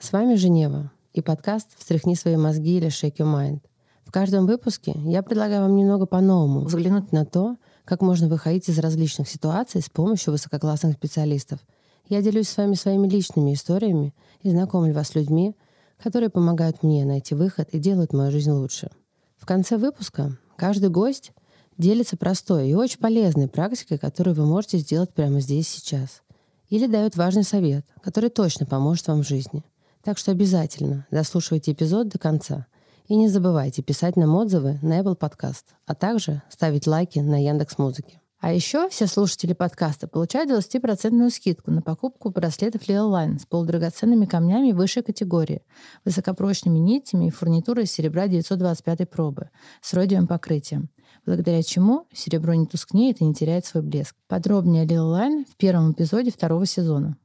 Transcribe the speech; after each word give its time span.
С 0.00 0.12
вами 0.12 0.34
Женева 0.34 0.90
и 1.12 1.20
подкаст 1.20 1.78
«Встряхни 1.78 2.14
свои 2.14 2.34
мозги» 2.38 2.78
или 2.78 2.86
«Shake 2.86 3.18
your 3.18 3.30
mind». 3.30 3.60
В 4.06 4.10
каждом 4.10 4.46
выпуске 4.46 4.94
я 5.04 5.22
предлагаю 5.22 5.60
вам 5.60 5.76
немного 5.76 6.06
по-новому 6.06 6.60
взглянуть 6.60 7.12
на 7.12 7.26
то, 7.26 7.58
как 7.84 8.00
можно 8.00 8.26
выходить 8.26 8.70
из 8.70 8.78
различных 8.78 9.28
ситуаций 9.28 9.82
с 9.82 9.90
помощью 9.90 10.32
высококлассных 10.32 10.94
специалистов. 10.94 11.60
Я 12.08 12.22
делюсь 12.22 12.48
с 12.48 12.56
вами 12.56 12.76
своими 12.76 13.06
личными 13.08 13.52
историями 13.52 14.14
и 14.40 14.48
знакомлю 14.48 14.94
вас 14.94 15.08
с 15.08 15.14
людьми, 15.14 15.54
которые 16.02 16.30
помогают 16.30 16.82
мне 16.82 17.04
найти 17.04 17.34
выход 17.34 17.68
и 17.68 17.78
делают 17.78 18.14
мою 18.14 18.30
жизнь 18.30 18.52
лучше. 18.52 18.90
В 19.36 19.44
конце 19.44 19.76
выпуска 19.76 20.38
каждый 20.56 20.88
гость 20.88 21.32
делится 21.76 22.16
простой 22.16 22.70
и 22.70 22.74
очень 22.74 23.00
полезной 23.00 23.48
практикой, 23.48 23.98
которую 23.98 24.34
вы 24.34 24.46
можете 24.46 24.78
сделать 24.78 25.12
прямо 25.12 25.40
здесь 25.40 25.68
сейчас. 25.68 26.22
Или 26.70 26.86
дает 26.86 27.16
важный 27.16 27.44
совет, 27.44 27.84
который 28.02 28.30
точно 28.30 28.64
поможет 28.64 29.06
вам 29.06 29.22
в 29.22 29.28
жизни. 29.28 29.62
Так 30.02 30.18
что 30.18 30.30
обязательно 30.30 31.06
дослушивайте 31.10 31.72
эпизод 31.72 32.08
до 32.08 32.18
конца. 32.18 32.66
И 33.06 33.16
не 33.16 33.28
забывайте 33.28 33.82
писать 33.82 34.16
нам 34.16 34.34
отзывы 34.36 34.78
на 34.82 35.00
Apple 35.00 35.18
Podcast, 35.18 35.64
а 35.84 35.94
также 35.94 36.42
ставить 36.48 36.86
лайки 36.86 37.18
на 37.18 37.42
Яндекс 37.42 37.76
Музыке. 37.76 38.20
А 38.40 38.54
еще 38.54 38.88
все 38.88 39.06
слушатели 39.06 39.52
подкаста 39.52 40.08
получают 40.08 40.50
20% 40.50 41.30
скидку 41.30 41.70
на 41.70 41.82
покупку 41.82 42.30
браслетов 42.30 42.88
Lil 42.88 43.10
Line 43.10 43.38
с 43.38 43.44
полудрагоценными 43.44 44.24
камнями 44.24 44.72
высшей 44.72 45.02
категории, 45.02 45.62
высокопрочными 46.06 46.78
нитями 46.78 47.26
и 47.26 47.30
фурнитурой 47.30 47.84
серебра 47.84 48.28
925 48.28 49.10
пробы 49.10 49.50
с 49.82 49.92
родиевым 49.92 50.26
покрытием, 50.26 50.88
благодаря 51.26 51.62
чему 51.62 52.06
серебро 52.14 52.54
не 52.54 52.64
тускнеет 52.64 53.20
и 53.20 53.24
не 53.24 53.34
теряет 53.34 53.66
свой 53.66 53.82
блеск. 53.82 54.16
Подробнее 54.26 54.86
Lil 54.86 55.12
Line 55.12 55.44
в 55.44 55.56
первом 55.56 55.92
эпизоде 55.92 56.30
второго 56.30 56.64
сезона. 56.64 57.18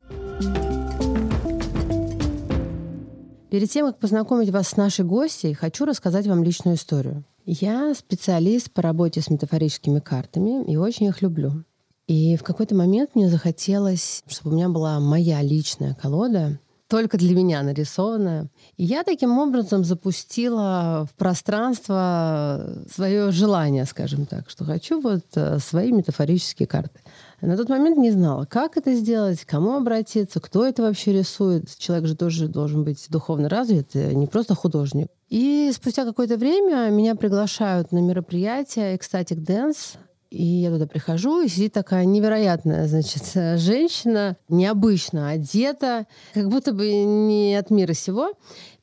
Перед 3.50 3.70
тем, 3.70 3.86
как 3.86 4.00
познакомить 4.00 4.50
вас 4.50 4.70
с 4.70 4.78
нашей 4.78 5.06
гостьей, 5.06 5.54
хочу 5.54 5.86
рассказать 5.86 6.28
вам 6.28 6.44
личную 6.44 6.78
историю. 6.78 7.24
Я 7.46 7.94
специалист 7.94 8.72
по 8.72 8.82
работе 8.82 9.22
с 9.22 9.30
метафорическими 9.30 10.00
картами 10.00 10.64
и 10.66 10.78
очень 10.78 11.06
их 11.06 11.22
люблю. 11.22 11.64
И 12.08 12.38
в 12.38 12.44
какой-то 12.44 12.76
момент 12.76 13.12
мне 13.14 13.30
захотелось, 13.30 14.24
чтобы 14.28 14.56
у 14.56 14.58
меня 14.58 14.70
была 14.70 15.00
моя 15.00 15.42
личная 15.42 15.94
колода, 15.94 16.60
только 16.88 17.18
для 17.18 17.36
меня 17.36 17.64
нарисованная. 17.64 18.50
И 18.78 18.84
я 18.84 19.04
таким 19.04 19.38
образом 19.38 19.84
запустила 19.84 21.08
в 21.12 21.16
пространство 21.16 22.84
свое 22.94 23.32
желание, 23.32 23.86
скажем 23.86 24.26
так, 24.26 24.50
что 24.50 24.66
хочу 24.66 25.02
вот 25.02 25.26
э, 25.36 25.58
свои 25.59 25.92
метафорические 25.92 26.68
карты. 26.68 27.00
На 27.46 27.58
тот 27.58 27.70
момент 27.70 27.98
не 27.98 28.10
знала, 28.12 28.46
как 28.46 28.76
это 28.76 28.96
сделать, 28.96 29.46
кому 29.46 29.74
обратиться, 29.74 30.40
кто 30.40 30.66
это 30.66 30.82
вообще 30.82 31.14
рисует. 31.14 31.76
Человек 31.78 32.08
же 32.08 32.16
тоже 32.16 32.48
должен 32.48 32.84
быть 32.84 33.06
духовно 33.10 33.50
развит, 33.50 33.96
э, 33.96 34.14
не 34.14 34.26
просто 34.26 34.56
художник. 34.56 35.08
И 35.30 35.72
спустя 35.74 36.06
какое-то 36.06 36.38
время 36.38 36.90
меня 36.90 37.14
приглашают 37.16 37.92
на 37.92 38.00
мероприятие 38.00 38.96
Ecstatic 38.98 39.46
Dance. 39.46 39.98
И 40.32 40.44
я 40.44 40.72
туда 40.72 40.88
прихожу, 40.88 41.42
и 41.42 41.48
сидит 41.48 41.74
такая 41.74 42.04
невероятная, 42.06 42.88
значит, 42.88 43.24
женщина, 43.59 44.38
необычно 44.50 45.30
одета, 45.30 46.08
как 46.34 46.50
будто 46.50 46.74
бы 46.74 46.92
не 47.04 47.56
от 47.56 47.70
мира 47.70 47.94
сего 47.94 48.34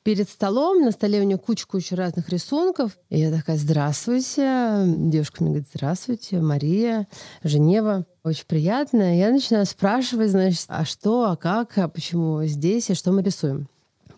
перед 0.02 0.28
столом, 0.28 0.82
на 0.82 0.90
столе 0.90 1.20
у 1.20 1.24
нее 1.24 1.38
куча-куча 1.38 1.96
разных 1.96 2.28
рисунков. 2.28 2.98
И 3.08 3.18
я 3.18 3.30
такая, 3.30 3.56
здравствуйте. 3.56 4.84
Девушка 4.86 5.42
мне 5.42 5.52
говорит, 5.52 5.68
здравствуйте, 5.72 6.40
Мария, 6.40 7.06
Женева. 7.42 8.06
Очень 8.24 8.46
приятно. 8.46 9.16
Я 9.16 9.30
начинаю 9.30 9.66
спрашивать, 9.66 10.30
значит, 10.30 10.64
а 10.68 10.84
что, 10.84 11.30
а 11.30 11.36
как, 11.36 11.78
а 11.78 11.88
почему 11.88 12.44
здесь, 12.44 12.90
и 12.90 12.94
что 12.94 13.12
мы 13.12 13.22
рисуем. 13.22 13.68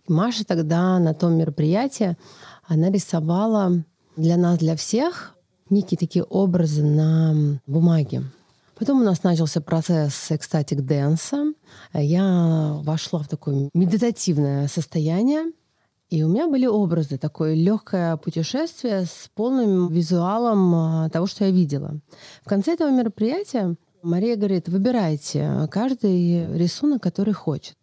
Маша 0.08 0.44
тогда 0.44 0.98
на 0.98 1.14
том 1.14 1.34
мероприятии, 1.34 2.16
она 2.66 2.90
рисовала 2.90 3.84
для 4.16 4.36
нас, 4.36 4.58
для 4.58 4.76
всех, 4.76 5.34
некие 5.70 5.98
такие 5.98 6.24
образы 6.24 6.82
на 6.82 7.58
бумаге. 7.66 8.22
Потом 8.76 9.00
у 9.00 9.04
нас 9.04 9.22
начался 9.22 9.60
процесс 9.60 10.26
экстатик 10.30 10.80
дэнса. 10.80 11.52
Я 11.92 12.80
вошла 12.82 13.20
в 13.20 13.28
такое 13.28 13.70
медитативное 13.72 14.68
состояние. 14.68 15.52
И 16.14 16.22
у 16.22 16.28
меня 16.28 16.46
были 16.46 16.64
образы, 16.64 17.18
такое 17.18 17.54
легкое 17.54 18.16
путешествие 18.16 19.04
с 19.04 19.28
полным 19.34 19.88
визуалом 19.88 20.72
а, 20.72 21.08
того, 21.10 21.26
что 21.26 21.44
я 21.44 21.50
видела. 21.50 21.98
В 22.44 22.48
конце 22.48 22.74
этого 22.74 22.88
мероприятия 22.92 23.74
Мария 24.04 24.36
говорит, 24.36 24.68
выбирайте 24.68 25.66
каждый 25.72 26.56
рисунок, 26.56 27.02
который 27.02 27.34
хочет. 27.34 27.74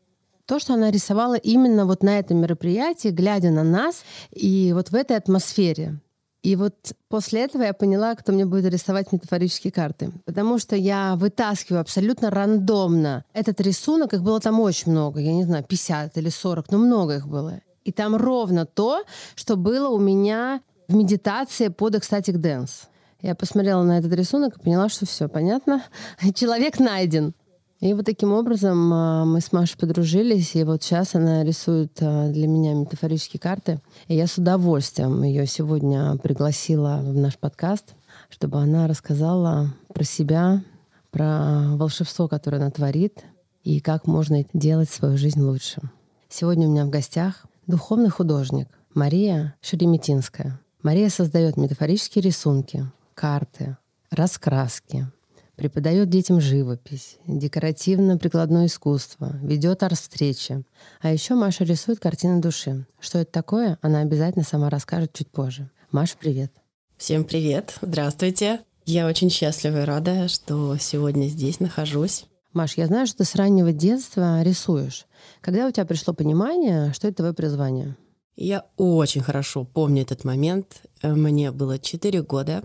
То, 0.46 0.60
что 0.60 0.76
она 0.76 0.92
рисовала 0.92 1.36
именно 1.36 1.86
вот 1.86 2.04
на 2.04 2.20
этом 2.20 2.38
мероприятии, 2.38 3.10
глядя 3.10 3.50
на 3.50 3.66
нас, 3.66 4.04
и 4.32 4.72
вот 4.74 4.92
в 4.92 4.96
этой 4.96 5.18
атмосфере. 5.18 6.00
И 6.42 6.56
вот 6.56 6.94
после 7.10 7.42
этого 7.42 7.64
я 7.64 7.74
поняла, 7.74 8.16
кто 8.16 8.32
мне 8.32 8.46
будет 8.46 8.72
рисовать 8.72 9.12
метафорические 9.12 9.74
карты. 9.74 10.10
Потому 10.24 10.58
что 10.58 10.78
я 10.78 11.18
вытаскиваю 11.18 11.82
абсолютно 11.82 12.30
рандомно 12.30 13.26
этот 13.34 13.60
рисунок. 13.60 14.14
Их 14.14 14.24
было 14.24 14.40
там 14.40 14.62
очень 14.62 14.94
много. 14.94 15.20
Я 15.20 15.34
не 15.34 15.44
знаю, 15.44 15.66
50 15.66 16.18
или 16.18 16.30
40, 16.30 16.72
но 16.72 16.78
много 16.78 17.18
их 17.18 17.28
было. 17.28 17.60
И 17.84 17.92
там 17.92 18.16
ровно 18.16 18.66
то, 18.66 19.04
что 19.36 19.56
было 19.56 19.90
у 19.90 20.00
меня 20.00 20.62
в 20.88 20.96
медитации 20.96 21.70
под 21.70 21.96
ecstatic 21.96 22.38
dance. 22.38 22.88
Я 23.22 23.36
посмотрела 23.36 23.84
на 23.84 24.00
этот 24.00 24.14
рисунок 24.14 24.58
и 24.58 24.62
поняла, 24.62 24.90
что 24.90 25.06
все 25.06 25.28
понятно. 25.28 25.84
Человек 26.36 26.80
найден. 26.80 27.34
И 27.80 27.94
вот 27.94 28.06
таким 28.06 28.32
образом 28.32 28.94
а, 28.94 29.26
мы 29.26 29.42
с 29.42 29.52
Машей 29.52 29.76
подружились, 29.76 30.56
и 30.56 30.64
вот 30.64 30.84
сейчас 30.84 31.16
она 31.16 31.44
рисует 31.44 31.98
а, 32.00 32.30
для 32.30 32.48
меня 32.48 32.76
метафорические 32.76 33.40
карты. 33.40 33.80
И 34.08 34.16
я 34.16 34.28
с 34.28 34.38
удовольствием 34.38 35.24
ее 35.24 35.48
сегодня 35.48 36.16
пригласила 36.18 37.00
в 37.02 37.16
наш 37.16 37.40
подкаст, 37.40 37.96
чтобы 38.30 38.60
она 38.60 38.88
рассказала 38.88 39.74
про 39.94 40.04
себя, 40.04 40.62
про 41.10 41.76
волшебство, 41.76 42.28
которое 42.28 42.58
она 42.58 42.70
творит, 42.70 43.24
и 43.64 43.80
как 43.80 44.06
можно 44.06 44.44
делать 44.54 44.90
свою 44.92 45.18
жизнь 45.18 45.42
лучше. 45.42 45.82
Сегодня 46.30 46.68
у 46.68 46.72
меня 46.72 46.86
в 46.86 46.90
гостях 46.90 47.46
духовный 47.72 48.10
художник 48.10 48.68
Мария 48.94 49.56
Шереметинская. 49.62 50.60
Мария 50.84 51.10
создает 51.10 51.56
метафорические 51.56 52.22
рисунки, 52.22 52.86
карты, 53.16 53.78
раскраски, 54.10 55.08
преподает 55.56 56.10
детям 56.10 56.42
живопись, 56.42 57.18
декоративно-прикладное 57.28 58.66
искусство, 58.66 59.38
ведет 59.42 59.84
арт-встречи. 59.84 60.64
А 61.02 61.14
еще 61.14 61.36
Маша 61.36 61.64
рисует 61.64 62.00
картины 62.00 62.42
души. 62.42 62.86
Что 63.00 63.20
это 63.20 63.32
такое, 63.32 63.78
она 63.82 64.02
обязательно 64.02 64.44
сама 64.44 64.70
расскажет 64.70 65.14
чуть 65.14 65.30
позже. 65.30 65.70
Маша, 65.92 66.16
привет. 66.20 66.52
Всем 66.98 67.24
привет, 67.24 67.78
здравствуйте. 67.82 68.60
Я 68.86 69.08
очень 69.08 69.30
счастлива 69.30 69.84
и 69.84 69.86
рада, 69.86 70.28
что 70.28 70.76
сегодня 70.78 71.28
здесь 71.28 71.62
нахожусь. 71.62 72.26
Маш, 72.54 72.78
я 72.78 72.88
знаю, 72.88 73.08
что 73.08 73.20
ты 73.20 73.26
с 73.26 73.36
раннего 73.36 73.72
детства 73.72 74.42
рисуешь. 74.44 75.06
Когда 75.40 75.68
у 75.68 75.72
тебя 75.72 75.86
пришло 75.86 76.14
понимание, 76.14 76.92
что 76.94 77.08
это 77.08 77.18
твое 77.18 77.34
призвание? 77.34 77.96
Я 78.36 78.66
очень 78.76 79.22
хорошо 79.22 79.64
помню 79.64 80.02
этот 80.02 80.24
момент. 80.24 80.84
Мне 81.02 81.52
было 81.52 81.80
4 81.80 82.22
года, 82.24 82.64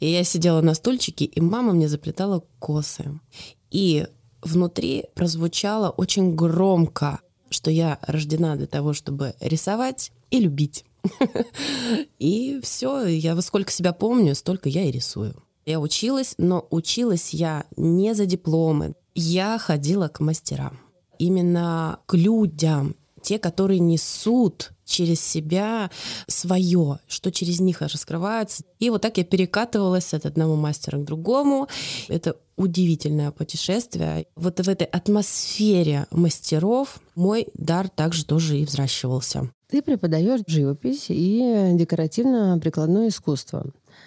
и 0.00 0.10
я 0.10 0.24
сидела 0.24 0.60
на 0.60 0.74
стульчике, 0.74 1.24
и 1.24 1.40
мама 1.40 1.72
мне 1.72 1.88
заплетала 1.88 2.44
косы. 2.58 3.20
И 3.70 4.06
внутри 4.42 5.06
прозвучало 5.14 5.90
очень 5.90 6.34
громко, 6.34 7.20
что 7.48 7.70
я 7.70 7.98
рождена 8.02 8.56
для 8.56 8.66
того, 8.66 8.92
чтобы 8.92 9.34
рисовать 9.40 10.10
и 10.30 10.40
любить. 10.40 10.84
И 12.18 12.60
все, 12.62 13.06
я 13.06 13.34
во 13.34 13.42
сколько 13.42 13.72
себя 13.72 13.92
помню, 13.92 14.36
столько 14.36 14.68
я 14.68 14.84
и 14.84 14.92
рисую. 14.92 15.34
Я 15.66 15.80
училась, 15.80 16.34
но 16.38 16.66
училась 16.70 17.34
я 17.34 17.64
не 17.76 18.14
за 18.14 18.24
дипломы. 18.24 18.94
Я 19.14 19.58
ходила 19.58 20.08
к 20.08 20.20
мастерам, 20.20 20.78
именно 21.18 21.98
к 22.06 22.14
людям, 22.14 22.96
те, 23.22 23.38
которые 23.38 23.78
несут 23.78 24.72
через 24.84 25.20
себя 25.20 25.90
свое, 26.26 26.98
что 27.06 27.30
через 27.30 27.60
них 27.60 27.80
раскрывается. 27.80 28.64
И 28.78 28.90
вот 28.90 29.02
так 29.02 29.16
я 29.16 29.24
перекатывалась 29.24 30.12
от 30.12 30.26
одного 30.26 30.56
мастера 30.56 30.98
к 30.98 31.04
другому. 31.04 31.68
Это 32.08 32.36
удивительное 32.56 33.30
путешествие. 33.30 34.26
Вот 34.36 34.60
в 34.60 34.68
этой 34.68 34.86
атмосфере 34.86 36.06
мастеров 36.10 37.00
мой 37.14 37.48
дар 37.54 37.88
также 37.88 38.24
тоже 38.26 38.58
и 38.58 38.64
взращивался. 38.64 39.50
Ты 39.68 39.80
преподаешь 39.80 40.42
живопись 40.46 41.06
и 41.08 41.70
декоративно-прикладное 41.72 43.08
искусство. 43.08 43.64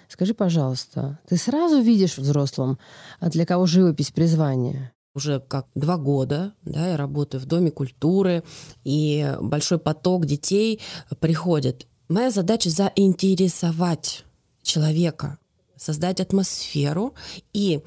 Скажи, 0.08 0.36
пожалуйста, 0.36 1.20
ты 1.28 1.38
сразу 1.38 1.82
видишь 1.82 2.18
взрослым, 2.18 2.78
для 3.22 3.46
кого 3.46 3.66
живопись 3.66 4.12
призвание? 4.12 4.92
Уже 5.16 5.40
как 5.40 5.68
два 5.74 5.98
года, 5.98 6.54
да, 6.64 6.90
я 6.90 6.98
работаю 6.98 7.42
в 7.42 7.46
Доме 7.46 7.72
культуры, 7.72 8.44
и 8.84 9.36
большой 9.42 9.80
поток 9.80 10.26
детей 10.26 10.82
приходит. 11.20 11.88
Моя 12.10 12.30
задача 12.30 12.70
заинтересовать 12.70 14.26
человека, 14.62 15.40
создать 15.78 16.20
атмосферу 16.20 17.16
и 17.54 17.82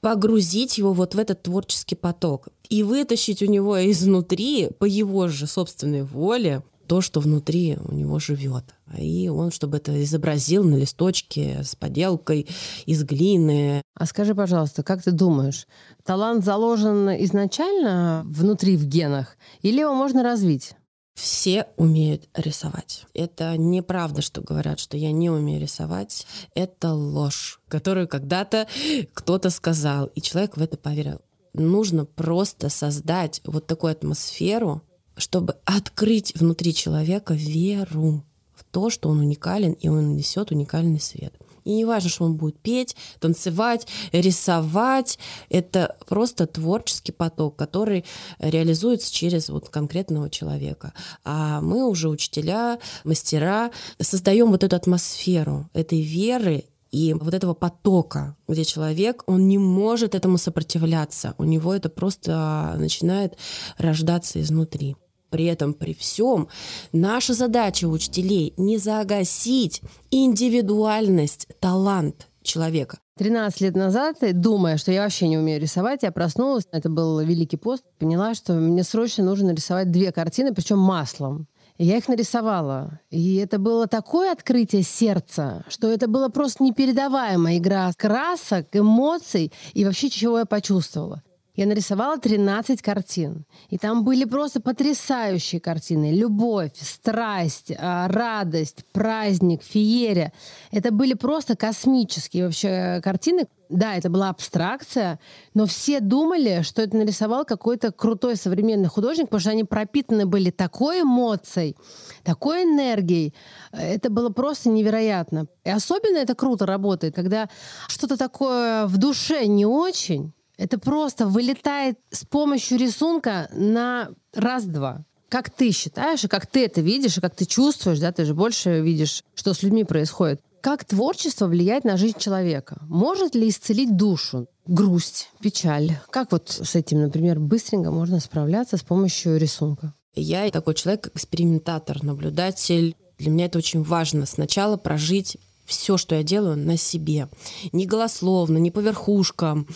погрузить 0.00 0.76
его 0.78 0.92
вот 0.92 1.14
в 1.14 1.18
этот 1.18 1.44
творческий 1.44 1.94
поток. 1.94 2.48
и 2.68 2.82
вытащить 2.82 3.42
у 3.42 3.46
него 3.46 3.78
изнутри 3.90 4.70
по 4.78 4.84
его 4.86 5.28
же 5.28 5.46
собственной 5.46 6.02
воле 6.02 6.62
то, 6.86 7.00
что 7.00 7.20
внутри 7.20 7.76
у 7.84 7.92
него 7.92 8.18
живет. 8.18 8.64
И 8.98 9.28
он, 9.28 9.50
чтобы 9.50 9.78
это 9.78 10.02
изобразил 10.02 10.64
на 10.64 10.76
листочке 10.76 11.62
с 11.62 11.74
поделкой 11.74 12.48
из 12.86 13.04
глины. 13.04 13.82
А 13.94 14.06
скажи, 14.06 14.34
пожалуйста, 14.34 14.82
как 14.82 15.02
ты 15.02 15.12
думаешь, 15.12 15.66
талант 16.04 16.44
заложен 16.44 17.10
изначально 17.24 18.22
внутри 18.26 18.76
в 18.76 18.86
генах 18.86 19.36
или 19.62 19.80
его 19.80 19.94
можно 19.94 20.22
развить? 20.22 20.74
Все 21.14 21.66
умеют 21.76 22.28
рисовать. 22.34 23.04
Это 23.12 23.56
неправда, 23.58 24.22
что 24.22 24.40
говорят, 24.40 24.80
что 24.80 24.96
я 24.96 25.12
не 25.12 25.28
умею 25.28 25.60
рисовать. 25.60 26.26
Это 26.54 26.94
ложь, 26.94 27.60
которую 27.68 28.08
когда-то 28.08 28.66
кто-то 29.12 29.50
сказал, 29.50 30.06
и 30.06 30.22
человек 30.22 30.56
в 30.56 30.62
это 30.62 30.78
поверил. 30.78 31.20
Нужно 31.52 32.06
просто 32.06 32.70
создать 32.70 33.42
вот 33.44 33.66
такую 33.66 33.92
атмосферу, 33.92 34.82
чтобы 35.16 35.56
открыть 35.66 36.34
внутри 36.34 36.74
человека 36.74 37.34
веру 37.34 38.24
то, 38.72 38.90
что 38.90 39.08
он 39.08 39.20
уникален 39.20 39.72
и 39.72 39.88
он 39.88 40.16
несет 40.16 40.50
уникальный 40.50 41.00
свет. 41.00 41.34
И 41.64 41.74
не 41.74 41.84
важно, 41.84 42.10
что 42.10 42.24
он 42.24 42.34
будет 42.34 42.58
петь, 42.58 42.96
танцевать, 43.20 43.86
рисовать. 44.10 45.18
Это 45.48 45.96
просто 46.08 46.46
творческий 46.46 47.12
поток, 47.12 47.56
который 47.56 48.04
реализуется 48.40 49.12
через 49.12 49.48
вот 49.48 49.68
конкретного 49.68 50.28
человека. 50.28 50.92
А 51.24 51.60
мы 51.60 51.86
уже 51.86 52.08
учителя, 52.08 52.80
мастера, 53.04 53.70
создаем 54.00 54.50
вот 54.50 54.64
эту 54.64 54.74
атмосферу 54.74 55.68
этой 55.72 56.00
веры 56.00 56.64
и 56.90 57.14
вот 57.14 57.32
этого 57.32 57.54
потока, 57.54 58.36
где 58.48 58.64
человек, 58.64 59.22
он 59.26 59.48
не 59.48 59.56
может 59.56 60.14
этому 60.14 60.36
сопротивляться, 60.36 61.34
у 61.38 61.44
него 61.44 61.72
это 61.72 61.88
просто 61.88 62.74
начинает 62.76 63.38
рождаться 63.78 64.40
изнутри. 64.42 64.96
При 65.32 65.46
этом, 65.46 65.72
при 65.72 65.94
всем, 65.94 66.48
наша 66.92 67.32
задача 67.32 67.86
учителей 67.86 68.52
не 68.58 68.76
загасить 68.76 69.80
индивидуальность, 70.10 71.48
талант 71.58 72.28
человека. 72.42 72.98
13 73.16 73.62
лет 73.62 73.74
назад, 73.74 74.16
думая, 74.20 74.76
что 74.76 74.92
я 74.92 75.04
вообще 75.04 75.28
не 75.28 75.38
умею 75.38 75.58
рисовать, 75.58 76.02
я 76.02 76.12
проснулась, 76.12 76.68
это 76.70 76.90
был 76.90 77.20
Великий 77.20 77.56
пост, 77.56 77.82
поняла, 77.98 78.34
что 78.34 78.52
мне 78.52 78.84
срочно 78.84 79.24
нужно 79.24 79.48
нарисовать 79.48 79.90
две 79.90 80.12
картины, 80.12 80.52
причем 80.52 80.78
маслом. 80.78 81.46
Я 81.78 81.96
их 81.96 82.08
нарисовала. 82.08 83.00
И 83.10 83.36
это 83.36 83.58
было 83.58 83.86
такое 83.86 84.32
открытие 84.32 84.82
сердца, 84.82 85.64
что 85.68 85.90
это 85.90 86.08
была 86.08 86.28
просто 86.28 86.62
непередаваемая 86.62 87.56
игра 87.56 87.90
красок, 87.96 88.66
эмоций 88.72 89.50
и 89.72 89.86
вообще 89.86 90.10
чего 90.10 90.40
я 90.40 90.44
почувствовала. 90.44 91.22
Я 91.54 91.66
нарисовала 91.66 92.18
13 92.18 92.80
картин. 92.80 93.44
И 93.68 93.76
там 93.76 94.04
были 94.04 94.24
просто 94.24 94.60
потрясающие 94.60 95.60
картины. 95.60 96.10
Любовь, 96.12 96.72
страсть, 96.80 97.72
а, 97.78 98.08
радость, 98.08 98.86
праздник, 98.92 99.62
феерия. 99.62 100.32
Это 100.70 100.90
были 100.90 101.12
просто 101.12 101.54
космические 101.54 102.46
вообще 102.46 103.00
картины. 103.04 103.46
Да, 103.68 103.96
это 103.96 104.10
была 104.10 104.28
абстракция, 104.28 105.18
но 105.54 105.64
все 105.64 106.00
думали, 106.00 106.60
что 106.62 106.82
это 106.82 106.94
нарисовал 106.94 107.46
какой-то 107.46 107.90
крутой 107.90 108.36
современный 108.36 108.88
художник, 108.88 109.26
потому 109.26 109.40
что 109.40 109.50
они 109.50 109.64
пропитаны 109.64 110.26
были 110.26 110.50
такой 110.50 111.00
эмоцией, 111.00 111.76
такой 112.22 112.64
энергией. 112.64 113.34
Это 113.72 114.10
было 114.10 114.28
просто 114.28 114.68
невероятно. 114.68 115.46
И 115.64 115.70
особенно 115.70 116.18
это 116.18 116.34
круто 116.34 116.66
работает, 116.66 117.14
когда 117.14 117.48
что-то 117.88 118.18
такое 118.18 118.86
в 118.86 118.98
душе 118.98 119.46
не 119.46 119.64
очень, 119.64 120.34
это 120.62 120.78
просто 120.78 121.26
вылетает 121.26 121.98
с 122.12 122.24
помощью 122.24 122.78
рисунка 122.78 123.48
на 123.52 124.10
раз-два. 124.32 125.04
Как 125.28 125.50
ты 125.50 125.72
считаешь, 125.72 126.22
и 126.22 126.28
как 126.28 126.46
ты 126.46 126.64
это 126.64 126.80
видишь, 126.80 127.18
и 127.18 127.20
как 127.20 127.34
ты 127.34 127.46
чувствуешь, 127.46 127.98
да, 127.98 128.12
ты 128.12 128.24
же 128.24 128.32
больше 128.32 128.80
видишь, 128.80 129.24
что 129.34 129.54
с 129.54 129.62
людьми 129.64 129.82
происходит. 129.82 130.40
Как 130.60 130.84
творчество 130.84 131.48
влияет 131.48 131.82
на 131.82 131.96
жизнь 131.96 132.18
человека? 132.18 132.76
Может 132.82 133.34
ли 133.34 133.48
исцелить 133.48 133.96
душу? 133.96 134.46
Грусть, 134.66 135.30
печаль. 135.40 135.98
Как 136.10 136.30
вот 136.30 136.50
с 136.50 136.76
этим, 136.76 137.02
например, 137.02 137.40
быстренько 137.40 137.90
можно 137.90 138.20
справляться 138.20 138.76
с 138.76 138.82
помощью 138.82 139.38
рисунка? 139.38 139.94
Я 140.14 140.48
такой 140.50 140.74
человек, 140.74 141.10
экспериментатор, 141.12 142.04
наблюдатель. 142.04 142.94
Для 143.18 143.30
меня 143.30 143.46
это 143.46 143.58
очень 143.58 143.82
важно. 143.82 144.26
Сначала 144.26 144.76
прожить 144.76 145.38
все, 145.64 145.96
что 145.96 146.14
я 146.14 146.22
делаю, 146.22 146.56
на 146.56 146.76
себе. 146.76 147.28
Не 147.72 147.86
голословно, 147.86 148.58
не 148.58 148.70
по 148.70 148.80
верхушкам. 148.80 149.66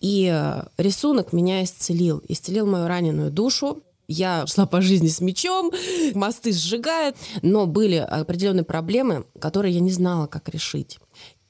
И 0.00 0.30
э, 0.32 0.64
рисунок 0.76 1.32
меня 1.32 1.64
исцелил. 1.64 2.22
Исцелил 2.28 2.66
мою 2.66 2.86
раненую 2.86 3.30
душу. 3.30 3.82
Я 4.08 4.44
шла 4.46 4.66
по 4.66 4.80
жизни 4.80 5.06
с 5.06 5.20
мечом, 5.20 5.70
мосты 6.14 6.52
сжигает, 6.52 7.14
но 7.42 7.66
были 7.66 7.94
определенные 7.94 8.64
проблемы, 8.64 9.24
которые 9.38 9.72
я 9.72 9.80
не 9.80 9.92
знала, 9.92 10.26
как 10.26 10.48
решить. 10.48 10.98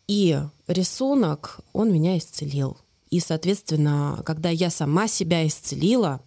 И 0.06 0.38
рисунок, 0.66 1.60
он 1.72 1.90
меня 1.90 2.18
исцелил. 2.18 2.76
И, 3.08 3.18
соответственно, 3.18 4.20
когда 4.26 4.50
я 4.50 4.68
сама 4.68 5.08
себя 5.08 5.46
исцелила, 5.46 6.20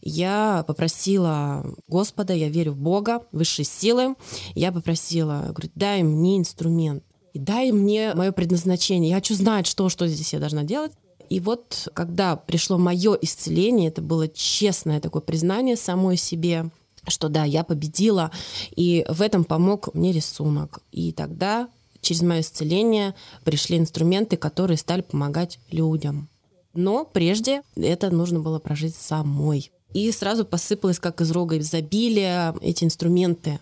я 0.00 0.64
попросила 0.66 1.64
Господа, 1.88 2.34
я 2.34 2.48
верю 2.48 2.72
в 2.72 2.78
Бога, 2.78 3.26
высшие 3.32 3.66
силы, 3.66 4.14
я 4.54 4.72
попросила, 4.72 5.46
говорю, 5.50 5.70
дай 5.74 6.02
мне 6.02 6.38
инструмент, 6.38 7.04
и 7.32 7.38
дай 7.38 7.72
мне 7.72 8.14
мое 8.14 8.32
предназначение. 8.32 9.10
Я 9.10 9.16
хочу 9.16 9.34
знать, 9.34 9.66
что, 9.66 9.88
что 9.88 10.06
здесь 10.06 10.32
я 10.32 10.38
должна 10.38 10.64
делать. 10.64 10.92
И 11.28 11.38
вот 11.38 11.88
когда 11.94 12.34
пришло 12.36 12.76
мое 12.76 13.14
исцеление, 13.14 13.88
это 13.88 14.02
было 14.02 14.28
честное 14.28 15.00
такое 15.00 15.22
признание 15.22 15.76
самой 15.76 16.16
себе, 16.16 16.70
что 17.06 17.28
да, 17.28 17.44
я 17.44 17.62
победила, 17.62 18.32
и 18.74 19.06
в 19.08 19.22
этом 19.22 19.44
помог 19.44 19.94
мне 19.94 20.12
рисунок. 20.12 20.80
И 20.90 21.12
тогда 21.12 21.68
через 22.00 22.22
мое 22.22 22.40
исцеление 22.40 23.14
пришли 23.44 23.78
инструменты, 23.78 24.36
которые 24.36 24.76
стали 24.76 25.02
помогать 25.02 25.60
людям. 25.70 26.28
Но 26.74 27.04
прежде 27.04 27.62
это 27.76 28.10
нужно 28.10 28.40
было 28.40 28.58
прожить 28.58 28.96
самой. 28.96 29.70
И 29.92 30.10
сразу 30.12 30.44
посыпалось, 30.44 31.00
как 31.00 31.20
из 31.20 31.30
рога 31.30 31.58
изобилия, 31.58 32.54
эти 32.60 32.84
инструменты 32.84 33.60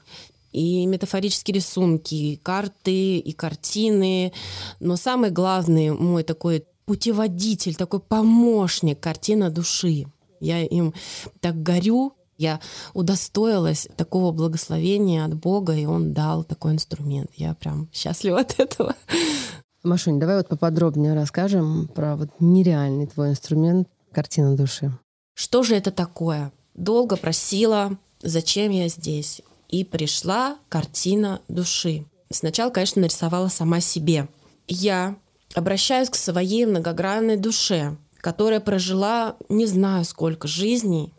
и 0.53 0.87
метафорические 0.87 1.56
рисунки, 1.56 2.15
и 2.15 2.37
карты, 2.37 3.19
и 3.19 3.33
картины. 3.33 4.32
Но 4.81 4.96
самый 4.96 5.31
главный 5.31 5.91
мой 5.91 6.22
такой 6.22 6.65
путеводитель, 6.87 7.75
такой 7.75 8.01
помощник, 8.01 9.01
картина 9.01 9.51
души. 9.51 10.06
Я 10.41 10.65
им 10.65 10.94
так 11.41 11.63
горю, 11.63 12.15
я 12.39 12.61
удостоилась 12.94 13.89
такого 13.96 14.32
благословения 14.32 15.25
от 15.25 15.34
Бога, 15.34 15.75
и 15.75 15.84
Он 15.84 16.15
дал 16.15 16.44
такой 16.44 16.72
инструмент. 16.72 17.31
Я 17.34 17.55
прям 17.55 17.89
счастлива 17.93 18.41
от 18.41 18.58
этого. 18.58 18.94
Машунь, 19.82 20.19
давай 20.19 20.37
вот 20.39 20.49
поподробнее 20.49 21.15
расскажем 21.15 21.89
про 21.89 22.17
вот 22.17 22.31
нереальный 22.41 23.06
твой 23.06 23.31
инструмент 23.31 23.89
«Картина 24.13 24.56
души». 24.56 24.93
Что 25.34 25.63
же 25.63 25.77
это 25.77 25.91
такое? 25.91 26.53
Долго 26.75 27.17
просила, 27.17 27.96
зачем 28.20 28.72
я 28.72 28.89
здесь? 28.89 29.41
И 29.69 29.84
пришла 29.84 30.58
картина 30.69 31.41
души. 31.48 32.05
Сначала, 32.31 32.70
конечно, 32.70 33.03
нарисовала 33.03 33.48
сама 33.48 33.81
себе. 33.81 34.29
Я 34.67 35.17
обращаюсь 35.55 36.10
к 36.10 36.15
своей 36.15 36.67
многогранной 36.67 37.37
душе, 37.37 37.96
которая 38.19 38.60
прожила 38.60 39.37
не 39.48 39.67
знаю 39.67 40.05
сколько 40.05 40.48
жизней, 40.48 41.13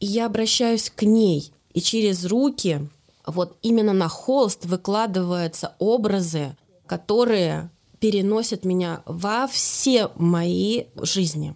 и 0.00 0.06
я 0.06 0.26
обращаюсь 0.26 0.90
к 0.90 1.02
ней, 1.02 1.52
и 1.74 1.80
через 1.80 2.24
руки 2.24 2.88
вот 3.26 3.56
именно 3.62 3.92
на 3.92 4.08
холст 4.08 4.64
выкладываются 4.64 5.74
образы, 5.78 6.56
которые 6.86 7.70
переносят 8.00 8.64
меня 8.64 9.02
во 9.06 9.46
все 9.46 10.10
мои 10.16 10.84
жизни. 10.96 11.54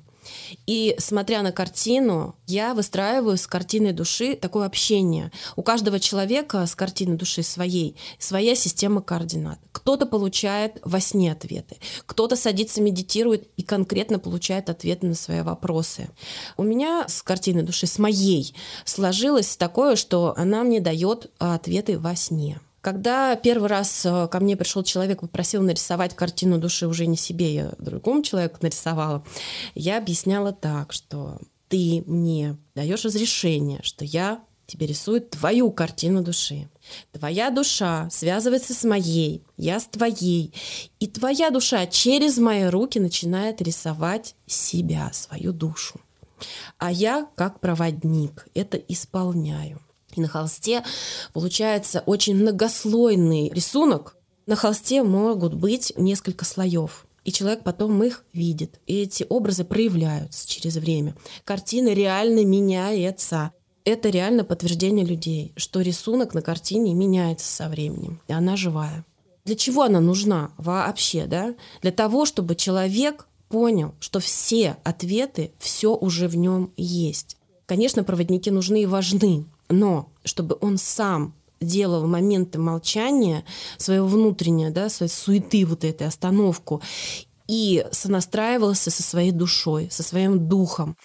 И 0.67 0.95
смотря 0.99 1.43
на 1.43 1.53
картину, 1.53 2.37
я 2.47 2.75
выстраиваю 2.75 3.37
с 3.37 3.47
картиной 3.47 3.93
души 3.93 4.37
такое 4.37 4.67
общение. 4.67 5.31
У 5.57 5.63
каждого 5.63 6.01
человека 6.01 6.67
с 6.67 6.75
картиной 6.75 7.17
души 7.17 7.43
своей 7.43 7.97
своя 8.19 8.55
система 8.55 9.03
координат. 9.03 9.59
Кто-то 9.73 10.07
получает 10.07 10.79
во 10.85 11.01
сне 11.01 11.33
ответы, 11.33 11.77
кто-то 12.07 12.37
садится, 12.37 12.81
медитирует 12.81 13.49
и 13.57 13.63
конкретно 13.63 14.19
получает 14.19 14.71
ответы 14.71 15.07
на 15.07 15.15
свои 15.15 15.43
вопросы. 15.43 16.09
У 16.57 16.63
меня 16.63 17.07
с 17.09 17.23
картиной 17.23 17.63
души, 17.63 17.87
с 17.87 17.99
моей, 17.99 18.55
сложилось 18.85 19.57
такое, 19.57 19.97
что 19.97 20.35
она 20.37 20.63
мне 20.63 20.81
дает 20.81 21.31
ответы 21.39 21.99
во 21.99 22.15
сне. 22.17 22.61
Когда 22.83 23.37
первый 23.37 23.69
раз 23.69 24.05
э, 24.05 24.27
ко 24.27 24.41
мне 24.41 24.57
пришел 24.57 24.83
человек, 24.83 25.21
попросил 25.21 25.63
нарисовать 25.63 26.17
картину 26.17 26.59
души 26.59 26.89
уже 26.89 27.07
не 27.07 27.17
себе, 27.17 27.55
я 27.55 27.73
другому 27.79 28.25
человеку 28.25 28.59
нарисовала, 28.61 29.25
я 29.77 29.99
объясняла 29.99 30.53
так, 30.53 30.93
что 30.93 31.39
ты 31.69 32.03
мне 32.07 32.59
даешь 32.75 33.05
разрешение, 33.05 33.79
что 33.85 34.05
я 34.05 34.43
тебе 34.67 34.87
рисую 34.87 35.21
твою 35.21 35.71
картину 35.71 36.25
души. 36.25 36.69
Твоя 37.13 37.51
душа 37.51 38.11
связывается 38.11 38.75
с 38.75 38.83
моей, 38.83 39.45
я 39.57 39.79
с 39.79 39.87
твоей. 39.87 40.53
И 40.99 41.07
твоя 41.07 41.51
душа 41.51 41.87
через 41.87 42.39
мои 42.39 42.65
руки 42.65 42.99
начинает 42.99 43.63
рисовать 43.63 44.35
себя, 44.47 45.11
свою 45.13 45.53
душу. 45.53 46.01
А 46.79 46.91
я, 46.91 47.29
как 47.37 47.61
проводник, 47.61 48.49
это 48.55 48.77
исполняю. 48.77 49.81
И 50.13 50.21
на 50.21 50.29
холсте 50.29 50.83
получается 51.33 52.03
очень 52.07 52.37
многослойный 52.37 53.51
рисунок. 53.51 54.17
На 54.47 54.57
холсте 54.57 55.03
могут 55.03 55.55
быть 55.55 55.93
несколько 55.97 56.45
слоев. 56.45 57.07
И 57.25 57.31
человек 57.31 57.63
потом 57.63 58.03
их 58.03 58.25
видит. 58.33 58.81
И 58.87 59.03
эти 59.03 59.25
образы 59.29 59.65
проявляются 59.65 60.49
через 60.49 60.77
время. 60.77 61.15
Картина 61.45 61.93
реально 61.93 62.45
меняется. 62.45 63.53
Это 63.85 64.11
реально 64.11 64.45
подтверждение 64.45 65.05
людей, 65.05 65.53
что 65.57 65.81
рисунок 65.81 66.35
на 66.35 66.43
картине 66.43 66.95
меняется 66.95 67.47
со 67.47 67.69
временем, 67.69 68.21
и 68.29 68.33
она 68.33 68.57
живая. 68.57 69.05
Для 69.45 69.57
чего 69.57 69.83
она 69.83 70.01
нужна 70.01 70.53
вообще, 70.57 71.27
да? 71.27 71.55
Для 71.81 71.91
того, 71.91 72.25
чтобы 72.25 72.55
человек 72.55 73.27
понял, 73.49 73.95
что 73.99 74.21
все 74.21 74.77
ответы, 74.85 75.53
все 75.59 75.97
уже 75.97 76.29
в 76.29 76.37
нем 76.37 76.73
есть. 76.77 77.37
Конечно, 77.67 78.05
проводники 78.05 78.51
нужны 78.51 78.83
и 78.83 78.87
важны, 78.87 79.47
но 79.69 80.11
чтобы 80.25 80.57
он 80.61 80.79
сам 80.79 81.35
делал 81.61 82.07
моменты 82.07 82.59
молчания, 82.59 83.45
своего 83.79 84.07
внутреннего, 84.07 84.71
да, 84.71 84.89
своей 84.89 85.11
суеты 85.11 85.65
вот 85.65 85.85
этой, 85.85 86.07
остановку, 86.07 86.83
и 87.49 87.85
сонастраивался 87.91 88.91
со 88.91 89.03
своей 89.03 89.33
душой, 89.33 89.89
со 89.91 90.03
своим 90.03 90.49
духом, 90.49 90.97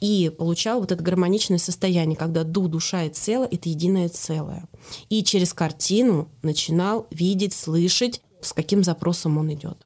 и 0.00 0.30
получал 0.36 0.80
вот 0.80 0.92
это 0.92 1.02
гармоничное 1.02 1.58
состояние, 1.58 2.16
когда 2.16 2.44
дух, 2.44 2.68
душа 2.68 3.04
и 3.04 3.10
цело— 3.10 3.44
это 3.50 3.68
единое 3.68 4.08
целое. 4.08 4.68
И 5.08 5.24
через 5.24 5.52
картину 5.52 6.28
начинал 6.42 7.06
видеть, 7.10 7.54
слышать, 7.54 8.22
с 8.40 8.52
каким 8.52 8.84
запросом 8.84 9.38
он 9.38 9.52
идет. 9.52 9.78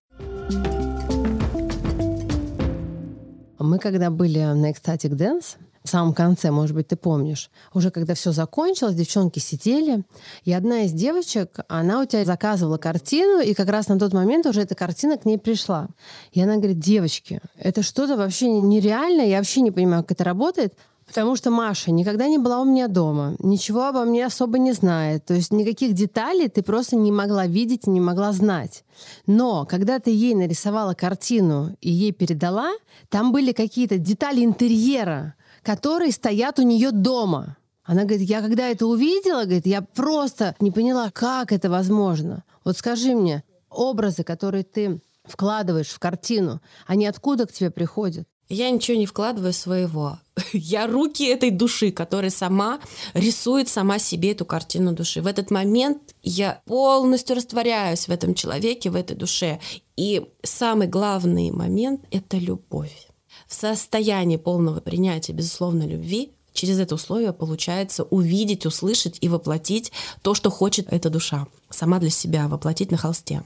Мы 3.59 3.79
когда 3.79 4.11
были 4.11 4.39
на 4.39 4.71
Ecstatic 4.71 5.13
Dance, 5.13 5.57
в 5.83 5.89
самом 5.89 6.13
конце, 6.13 6.51
может 6.51 6.75
быть, 6.75 6.89
ты 6.89 6.97
помнишь, 6.97 7.51
уже 7.73 7.91
когда 7.91 8.15
все 8.15 8.33
закончилось, 8.33 8.95
девчонки 8.95 9.39
сидели, 9.39 10.05
и 10.45 10.53
одна 10.53 10.83
из 10.83 10.93
девочек, 10.93 11.61
она 11.69 12.03
у 12.03 12.05
тебя 12.05 12.25
заказывала 12.25 12.77
картину, 12.77 13.41
и 13.41 13.55
как 13.55 13.69
раз 13.69 13.89
на 13.89 13.99
тот 13.99 14.13
момент 14.13 14.47
уже 14.47 14.61
эта 14.61 14.75
картина 14.75 15.17
к 15.17 15.25
ней 15.25 15.39
пришла. 15.39 15.89
И 16.33 16.43
она 16.43 16.57
говорит, 16.57 16.79
девочки, 16.79 17.41
это 17.57 17.83
что-то 17.83 18.17
вообще 18.17 18.49
нереальное, 18.49 19.27
я 19.27 19.39
вообще 19.39 19.63
не 19.63 19.71
понимаю, 19.71 20.03
как 20.03 20.13
это 20.13 20.25
работает. 20.25 20.75
Потому 21.07 21.35
что 21.35 21.51
Маша 21.51 21.91
никогда 21.91 22.29
не 22.29 22.39
была 22.39 22.61
у 22.61 22.65
меня 22.65 22.87
дома, 22.87 23.35
ничего 23.41 23.87
обо 23.87 24.05
мне 24.05 24.25
особо 24.25 24.59
не 24.59 24.71
знает. 24.71 25.25
То 25.25 25.35
есть 25.35 25.51
никаких 25.51 25.93
деталей 25.93 26.49
ты 26.49 26.63
просто 26.63 26.95
не 26.95 27.11
могла 27.11 27.49
видеть 27.49 27.89
и 27.89 27.91
не 27.91 28.01
могла 28.01 28.31
знать. 28.31 28.85
Но 29.27 29.67
когда 29.67 29.99
ты 29.99 30.13
ей 30.13 30.37
нарисовала 30.37 30.95
картину 30.95 31.77
и 31.81 31.91
ей 31.91 32.13
передала, 32.13 32.71
там 33.09 33.33
были 33.33 33.51
какие-то 33.51 33.99
детали 33.99 34.45
интерьера, 34.45 35.35
которые 35.63 36.13
стоят 36.13 36.59
у 36.59 36.63
нее 36.63 36.91
дома. 36.91 37.57
Она 37.85 38.05
говорит, 38.05 38.29
я 38.29 38.41
когда 38.41 38.69
это 38.69 38.87
увидела, 38.87 39.45
говорит, 39.45 39.67
я 39.67 39.83
просто 39.83 40.55
не 40.61 40.71
поняла, 40.71 41.11
как 41.11 41.53
это 41.53 41.69
возможно. 41.71 42.45
Вот 42.65 42.77
скажи 42.77 43.15
мне, 43.15 43.43
образы, 43.69 44.23
которые 44.23 44.65
ты 44.65 45.01
вкладываешь 45.25 45.89
в 45.89 45.99
картину, 45.99 46.61
они 46.87 47.07
откуда 47.07 47.47
к 47.47 47.53
тебе 47.53 47.71
приходят? 47.71 48.27
Я 48.49 48.69
ничего 48.71 48.97
не 48.97 49.07
вкладываю 49.07 49.53
своего. 49.53 50.19
Я 50.53 50.89
руки 50.89 51.25
этой 51.25 51.51
души, 51.51 51.93
которая 51.93 52.31
сама 52.31 52.81
рисует 53.15 53.69
сама 53.69 54.01
себе 54.01 54.33
эту 54.33 54.45
картину 54.45 54.93
души. 54.93 55.23
В 55.23 55.29
этот 55.29 55.53
момент 55.53 56.17
я 56.23 56.61
полностью 56.67 57.37
растворяюсь 57.37 58.09
в 58.09 58.11
этом 58.11 58.35
человеке, 58.35 58.91
в 58.91 58.97
этой 58.97 59.17
душе. 59.17 59.61
И 59.97 60.29
самый 60.43 60.89
главный 60.89 61.53
момент— 61.53 62.01
это 62.11 62.39
любовь. 62.39 63.10
В 63.51 63.55
состоянии 63.55 64.37
полного 64.37 64.79
принятия, 64.79 65.33
безусловно, 65.33 65.83
любви 65.83 66.31
через 66.53 66.79
это 66.79 66.95
условие 66.95 67.33
получается 67.33 68.05
увидеть, 68.05 68.65
услышать 68.65 69.19
и 69.21 69.29
воплотить 69.29 69.91
то, 70.23 70.35
что 70.35 70.51
хочет 70.51 70.87
эта 70.93 71.11
душа 71.11 71.49
сама 71.69 71.99
для 71.99 72.11
себя, 72.11 72.47
воплотить 72.47 72.93
на 72.93 72.97
холсте. 72.97 73.43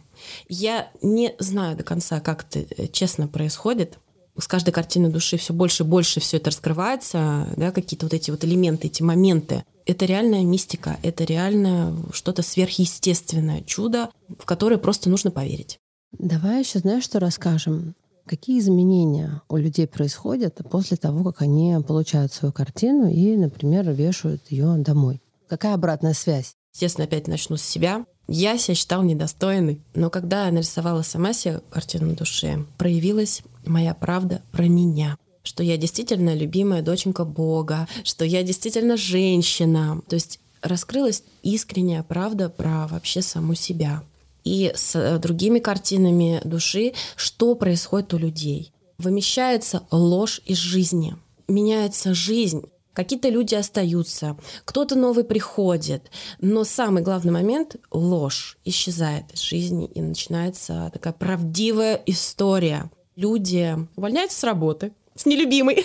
Я 0.46 0.90
не 1.00 1.34
знаю 1.38 1.74
до 1.78 1.84
конца, 1.84 2.20
как 2.20 2.44
это 2.44 2.66
э, 2.76 2.86
честно 2.88 3.28
происходит, 3.28 3.98
с 4.36 4.46
каждой 4.46 4.72
картиной 4.72 5.08
души 5.08 5.38
все 5.38 5.54
больше 5.54 5.84
и 5.84 5.86
больше 5.86 6.20
все 6.20 6.36
это 6.36 6.50
раскрывается, 6.50 7.48
да, 7.56 7.70
какие-то 7.70 8.04
вот 8.04 8.12
эти 8.12 8.30
вот 8.30 8.44
элементы, 8.44 8.88
эти 8.88 9.02
моменты. 9.02 9.64
Это 9.86 10.04
реальная 10.04 10.42
мистика, 10.42 10.98
это 11.02 11.24
реально 11.24 11.96
что-то 12.12 12.42
сверхъестественное, 12.42 13.62
чудо, 13.62 14.10
в 14.38 14.44
которое 14.44 14.76
просто 14.76 15.08
нужно 15.08 15.30
поверить. 15.30 15.78
Давай 16.12 16.60
еще 16.60 16.80
знаешь, 16.80 17.04
что 17.04 17.20
расскажем? 17.20 17.94
Какие 18.26 18.58
изменения 18.58 19.42
у 19.48 19.56
людей 19.56 19.86
происходят 19.86 20.60
после 20.70 20.96
того, 20.96 21.24
как 21.24 21.42
они 21.42 21.76
получают 21.86 22.32
свою 22.32 22.52
картину 22.52 23.10
и, 23.10 23.36
например, 23.36 23.90
вешают 23.90 24.42
ее 24.50 24.76
домой? 24.78 25.20
Какая 25.48 25.74
обратная 25.74 26.14
связь? 26.14 26.54
Естественно, 26.72 27.04
опять 27.04 27.28
начну 27.28 27.56
с 27.56 27.62
себя. 27.62 28.06
Я 28.26 28.56
себя 28.56 28.74
считал 28.74 29.02
недостойной, 29.02 29.82
но 29.94 30.08
когда 30.08 30.46
я 30.46 30.52
нарисовала 30.52 31.02
сама 31.02 31.34
себе 31.34 31.60
картину 31.70 32.14
душе, 32.14 32.64
проявилась 32.78 33.42
моя 33.66 33.94
правда 33.94 34.42
про 34.52 34.64
меня 34.64 35.18
что 35.44 35.62
я 35.62 35.76
действительно 35.76 36.34
любимая 36.34 36.80
доченька 36.80 37.24
Бога, 37.24 37.86
что 38.02 38.24
я 38.24 38.42
действительно 38.42 38.96
женщина. 38.96 40.00
То 40.08 40.14
есть 40.14 40.40
раскрылась 40.62 41.22
искренняя 41.42 42.02
правда 42.02 42.48
про 42.48 42.88
вообще 42.88 43.22
саму 43.22 43.54
себя. 43.54 44.02
И 44.44 44.72
с 44.74 44.94
э, 44.94 45.18
другими 45.18 45.58
картинами 45.58 46.40
души, 46.44 46.92
что 47.16 47.54
происходит 47.54 48.14
у 48.14 48.18
людей. 48.18 48.72
Вымещается 48.98 49.86
ложь 49.90 50.40
из 50.44 50.58
жизни. 50.58 51.16
Меняется 51.48 52.14
жизнь, 52.14 52.64
Какие-то 52.94 53.28
люди 53.28 53.56
остаются, 53.56 54.36
кто-то 54.64 54.94
новый 54.94 55.24
приходит. 55.24 56.12
Но 56.40 56.62
самый 56.62 57.02
главный 57.02 57.32
момент— 57.32 57.74
ложь 57.90 58.56
исчезает 58.64 59.24
из 59.34 59.40
жизни, 59.40 59.86
и 59.86 60.00
начинается 60.00 60.90
такая 60.92 61.12
правдивая 61.12 62.00
история. 62.06 62.90
Люди 63.16 63.76
увольняются 63.96 64.38
с 64.38 64.44
работы, 64.44 64.92
с 65.16 65.26
нелюбимой, 65.26 65.84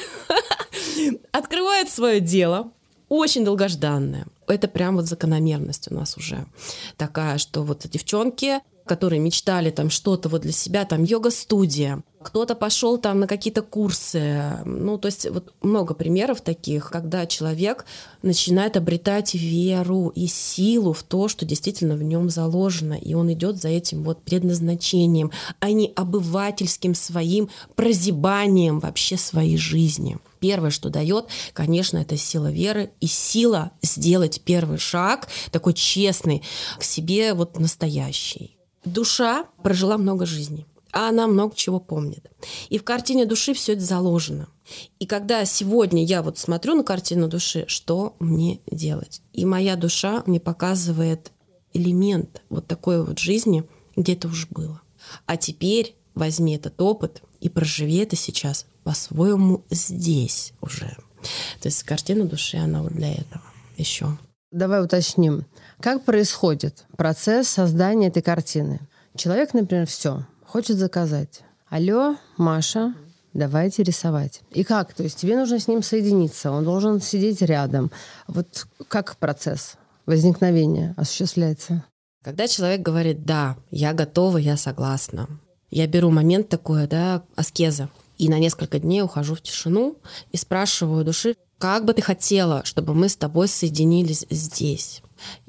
открывают 1.31 1.89
свое 1.89 2.19
дело, 2.19 2.71
очень 3.09 3.43
долгожданное. 3.43 4.27
Это 4.50 4.68
прям 4.68 4.96
вот 4.96 5.06
закономерность 5.06 5.91
у 5.91 5.96
нас 5.96 6.18
уже 6.18 6.46
такая, 6.98 7.38
что 7.38 7.63
вот 7.63 7.88
девчонки 7.88 8.60
которые 8.89 9.19
мечтали 9.19 9.69
там 9.69 9.91
что-то 9.91 10.29
вот 10.29 10.41
для 10.41 10.51
себя, 10.51 10.84
там 10.84 11.03
йога-студия, 11.03 12.01
кто-то 12.24 12.55
пошел 12.55 12.98
там 12.98 13.19
на 13.19 13.27
какие-то 13.27 13.62
курсы. 13.62 14.58
Ну, 14.65 14.98
то 14.98 15.05
есть 15.05 15.29
вот 15.29 15.53
много 15.62 15.93
примеров 15.93 16.41
таких, 16.41 16.89
когда 16.89 17.27
человек 17.27 17.86
начинает 18.24 18.77
обретать 18.77 19.36
веру 19.36 20.12
и 20.15 20.25
силу 20.25 20.93
в 20.93 21.03
то, 21.03 21.27
что 21.27 21.46
действительно 21.46 21.96
в 21.96 22.01
нем 22.01 22.31
заложено, 22.31 22.96
и 22.96 23.13
он 23.13 23.31
идет 23.31 23.62
за 23.62 23.67
этим 23.67 24.01
вот 24.01 24.24
предназначением, 24.24 25.31
а 25.60 25.69
не 25.69 25.93
обывательским 25.96 26.96
своим 26.96 27.48
прозябанием 27.75 28.79
вообще 28.79 29.17
своей 29.17 29.58
жизни. 29.58 30.17
Первое, 30.39 30.72
что 30.72 30.89
дает, 30.89 31.27
конечно, 31.53 32.00
это 32.00 32.17
сила 32.17 32.51
веры 32.51 32.89
и 33.01 33.05
сила 33.05 33.72
сделать 33.84 34.41
первый 34.43 34.79
шаг, 34.79 35.27
такой 35.51 35.75
честный, 35.75 36.41
к 36.79 36.84
себе 36.84 37.36
вот 37.36 37.60
настоящий. 37.60 38.58
Душа 38.89 39.46
прожила 39.63 39.98
много 39.98 40.25
жизней, 40.25 40.65
а 40.91 41.10
она 41.10 41.27
много 41.27 41.55
чего 41.55 41.79
помнит. 41.79 42.29
И 42.69 42.79
в 42.79 42.84
картине 42.84 43.25
души 43.25 43.53
все 43.53 43.74
это 43.74 43.81
заложено. 43.81 44.48
И 45.00 45.05
когда 45.05 45.46
сегодня 45.46 46.03
я 46.03 46.22
вот 46.22 46.38
смотрю 46.38 46.75
на 46.75 46.84
картину 46.84 47.27
души, 47.27 47.65
что 47.67 48.15
мне 48.19 48.60
делать? 48.69 49.22
И 49.34 49.46
моя 49.46 49.75
душа 49.75 50.24
мне 50.25 50.39
показывает 50.39 51.31
элемент 51.74 52.41
вот 52.50 52.67
такой 52.67 53.03
вот 53.05 53.19
жизни, 53.19 53.63
где 53.96 54.13
это 54.13 54.27
уже 54.27 54.48
было. 54.50 54.81
А 55.25 55.38
теперь 55.38 55.96
возьми 56.15 56.55
этот 56.55 56.81
опыт 56.81 57.22
и 57.39 57.50
проживи 57.50 57.98
это 57.98 58.15
сейчас 58.15 58.65
по-своему 58.84 59.63
здесь 59.69 60.53
уже. 60.62 60.98
То 61.62 61.67
есть 61.67 61.84
картина 61.84 62.25
души, 62.25 62.58
она 62.58 62.81
вот 62.81 62.93
для 62.93 63.13
этого 63.13 63.43
еще. 63.77 64.17
Давай 64.51 64.84
уточним. 64.84 65.46
Как 65.79 66.03
происходит 66.03 66.86
процесс 66.98 67.48
создания 67.48 68.08
этой 68.08 68.24
картины? 68.24 68.79
Человек, 69.15 69.53
например, 69.53 69.86
все, 69.86 70.25
хочет 70.44 70.77
заказать. 70.77 71.41
Алло, 71.70 72.15
Маша, 72.36 72.96
давайте 73.34 73.84
рисовать. 73.84 74.41
И 74.50 74.63
как? 74.63 74.94
То 74.94 75.03
есть 75.03 75.20
тебе 75.20 75.38
нужно 75.38 75.60
с 75.60 75.68
ним 75.68 75.84
соединиться, 75.84 76.51
он 76.51 76.63
должен 76.63 77.00
сидеть 77.00 77.44
рядом. 77.44 77.91
Вот 78.27 78.65
как 78.88 79.18
процесс 79.18 79.75
возникновения 80.08 80.96
осуществляется? 80.98 81.86
Когда 82.24 82.48
человек 82.48 82.82
говорит 82.82 83.25
«да, 83.25 83.56
я 83.70 83.94
готова, 83.94 84.38
я 84.38 84.58
согласна», 84.58 85.27
я 85.70 85.86
беру 85.86 86.10
момент 86.10 86.50
такой, 86.50 86.88
да, 86.88 87.22
аскеза, 87.36 87.89
и 88.18 88.27
на 88.29 88.39
несколько 88.39 88.79
дней 88.79 89.03
ухожу 89.03 89.36
в 89.36 89.41
тишину 89.41 89.98
и 90.32 90.38
спрашиваю 90.38 91.06
души, 91.06 91.36
как 91.59 91.85
бы 91.85 91.93
ты 91.93 92.01
хотела, 92.01 92.63
чтобы 92.63 92.93
мы 92.93 93.09
с 93.09 93.15
тобой 93.15 93.47
соединились 93.49 94.25
здесь? 94.29 95.01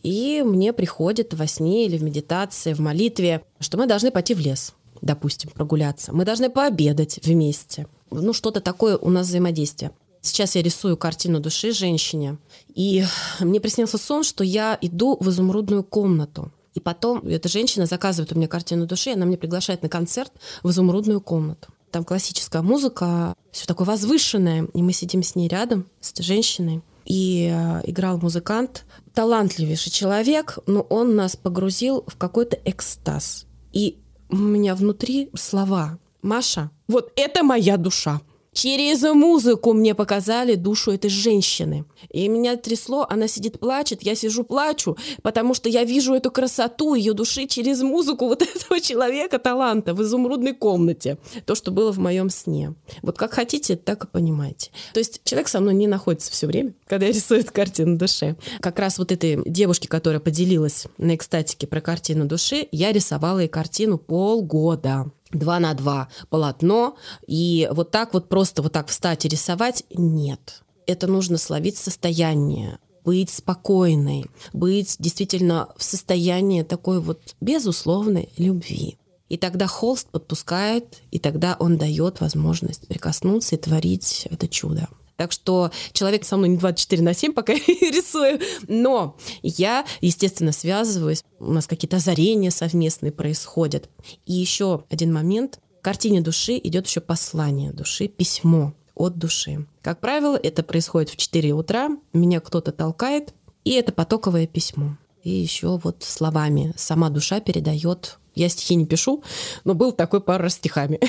И 0.02 0.42
мне 0.44 0.72
приходит 0.72 1.32
во 1.32 1.46
сне 1.46 1.86
или 1.86 1.96
в 1.96 2.02
медитации, 2.02 2.74
в 2.74 2.80
молитве, 2.80 3.44
что 3.60 3.78
мы 3.78 3.86
должны 3.86 4.10
пойти 4.10 4.34
в 4.34 4.40
лес, 4.40 4.74
допустим, 5.00 5.50
прогуляться. 5.50 6.12
Мы 6.12 6.24
должны 6.24 6.50
пообедать 6.50 7.20
вместе. 7.24 7.86
Ну, 8.10 8.32
что-то 8.32 8.60
такое 8.60 8.96
у 8.96 9.08
нас 9.08 9.28
взаимодействие. 9.28 9.92
Сейчас 10.20 10.56
я 10.56 10.62
рисую 10.62 10.96
картину 10.96 11.40
души 11.40 11.72
женщине, 11.72 12.38
и 12.74 13.04
мне 13.38 13.60
приснился 13.60 13.96
сон, 13.96 14.24
что 14.24 14.44
я 14.44 14.76
иду 14.80 15.16
в 15.18 15.30
изумрудную 15.30 15.84
комнату. 15.84 16.52
И 16.74 16.80
потом 16.80 17.26
эта 17.26 17.48
женщина 17.48 17.86
заказывает 17.86 18.32
у 18.32 18.34
меня 18.34 18.48
картину 18.48 18.86
души, 18.86 19.12
она 19.12 19.26
меня 19.26 19.38
приглашает 19.38 19.82
на 19.82 19.88
концерт 19.88 20.32
в 20.62 20.70
изумрудную 20.70 21.20
комнату. 21.20 21.68
Там 21.90 22.04
классическая 22.04 22.62
музыка, 22.62 23.35
все 23.50 23.66
такое 23.66 23.87
возвышенное, 23.87 24.68
и 24.75 24.82
мы 24.82 24.92
сидим 24.92 25.23
с 25.23 25.35
ней 25.35 25.49
рядом, 25.49 25.87
с 26.00 26.12
этой 26.12 26.23
женщиной. 26.23 26.82
И 27.04 27.50
э, 27.52 27.80
играл 27.90 28.18
музыкант, 28.18 28.85
талантливейший 29.14 29.90
человек, 29.90 30.59
но 30.66 30.82
он 30.82 31.16
нас 31.16 31.35
погрузил 31.35 32.04
в 32.06 32.16
какой-то 32.16 32.56
экстаз. 32.64 33.47
И 33.73 33.99
у 34.28 34.37
меня 34.37 34.75
внутри 34.75 35.30
слова. 35.35 35.99
Маша, 36.23 36.70
вот 36.87 37.12
это 37.16 37.42
моя 37.42 37.76
душа. 37.76 38.20
Через 38.52 39.02
музыку 39.02 39.73
мне 39.73 39.95
показали 39.95 40.57
душу 40.57 40.90
этой 40.90 41.09
женщины. 41.09 41.85
И 42.11 42.26
меня 42.28 42.57
трясло, 42.57 43.07
она 43.09 43.28
сидит, 43.28 43.61
плачет, 43.61 44.02
я 44.02 44.14
сижу, 44.14 44.42
плачу, 44.42 44.97
потому 45.23 45.54
что 45.54 45.69
я 45.69 45.85
вижу 45.85 46.14
эту 46.14 46.30
красоту 46.30 46.95
ее 46.95 47.12
души 47.12 47.47
через 47.47 47.80
музыку 47.83 48.26
вот 48.26 48.42
этого 48.54 48.80
человека, 48.80 49.38
таланта, 49.38 49.95
в 49.95 50.02
изумрудной 50.02 50.54
комнате. 50.54 51.19
То, 51.47 51.54
что 51.54 51.71
было 51.71 51.92
в 51.92 51.99
моем 51.99 52.28
сне. 52.28 52.75
Вот 53.02 53.19
как 53.19 53.33
хотите, 53.33 53.76
так 53.76 54.04
и 54.04 54.07
понимаете. 54.09 54.71
То 54.95 54.99
есть 54.99 55.21
человек 55.25 55.49
со 55.49 55.61
мной 55.61 55.75
не 55.75 55.87
находится 55.87 56.33
все 56.33 56.47
время, 56.47 56.75
когда 56.87 57.07
я 57.07 57.12
рисую 57.12 57.40
эту 57.40 57.52
картину 57.52 57.97
души. 57.97 58.37
Как 58.61 58.78
раз 58.78 58.99
вот 58.99 59.12
этой 59.12 59.38
девушке, 59.47 59.88
которая 59.88 60.21
поделилась 60.21 60.87
на 60.99 61.14
экстатике 61.14 61.66
про 61.66 61.80
картину 61.80 62.26
души, 62.26 62.69
я 62.73 62.90
рисовала 62.90 63.38
ей 63.38 63.49
картину 63.49 63.99
полгода. 63.99 65.11
2 65.32 65.60
на 65.60 65.75
2 65.75 66.08
полотно, 66.28 66.96
и 67.26 67.68
вот 67.72 67.90
так 67.90 68.14
вот 68.14 68.28
просто 68.28 68.62
вот 68.62 68.72
так 68.72 68.88
встать 68.88 69.25
и 69.25 69.28
рисовать 69.28 69.84
нет. 69.94 70.62
Это 70.87 71.06
нужно 71.06 71.38
словить 71.38 71.76
состояние, 71.76 72.78
быть 73.04 73.30
спокойной, 73.30 74.26
быть 74.52 74.96
действительно 74.99 75.68
в 75.76 75.84
состоянии 75.84 76.62
такой 76.62 77.00
вот 77.00 77.34
безусловной 77.40 78.30
любви. 78.37 78.99
И 79.28 79.37
тогда 79.37 79.68
холст 79.68 80.08
подпускает, 80.10 81.02
и 81.12 81.20
тогда 81.20 81.56
он 81.60 81.78
дает 81.78 82.20
возможность 82.20 82.88
прикоснуться 82.88 83.54
и 83.54 83.58
творить 83.58 84.26
это 84.28 84.49
чудо. 84.49 84.88
Так 85.20 85.32
что 85.32 85.70
человек 85.92 86.24
со 86.24 86.38
мной 86.38 86.48
не 86.48 86.56
24 86.56 87.02
на 87.02 87.12
7 87.12 87.34
пока 87.34 87.52
рисую, 87.58 88.40
но 88.68 89.18
я, 89.42 89.84
естественно, 90.00 90.50
связываюсь, 90.50 91.22
у 91.38 91.52
нас 91.52 91.66
какие-то 91.66 91.98
озарения 91.98 92.50
совместные 92.50 93.12
происходят. 93.12 93.90
И 94.24 94.32
еще 94.32 94.84
один 94.88 95.12
момент. 95.12 95.60
В 95.78 95.82
картине 95.82 96.22
души 96.22 96.58
идет 96.64 96.86
еще 96.86 97.02
послание 97.02 97.70
души, 97.70 98.08
письмо 98.08 98.72
от 98.94 99.18
души. 99.18 99.66
Как 99.82 100.00
правило, 100.00 100.40
это 100.42 100.62
происходит 100.62 101.10
в 101.10 101.18
4 101.18 101.52
утра, 101.52 101.90
меня 102.14 102.40
кто-то 102.40 102.72
толкает, 102.72 103.34
и 103.64 103.72
это 103.72 103.92
потоковое 103.92 104.46
письмо. 104.46 104.96
И 105.22 105.28
еще 105.28 105.78
вот 105.84 106.02
словами 106.02 106.72
сама 106.78 107.10
душа 107.10 107.40
передает 107.40 108.18
я 108.34 108.49
стихи 108.49 108.75
не 108.75 108.87
пишу, 108.87 109.22
но 109.64 109.75
был 109.75 109.92
такой 109.92 110.20
пара 110.20 110.49
стихами. 110.49 111.00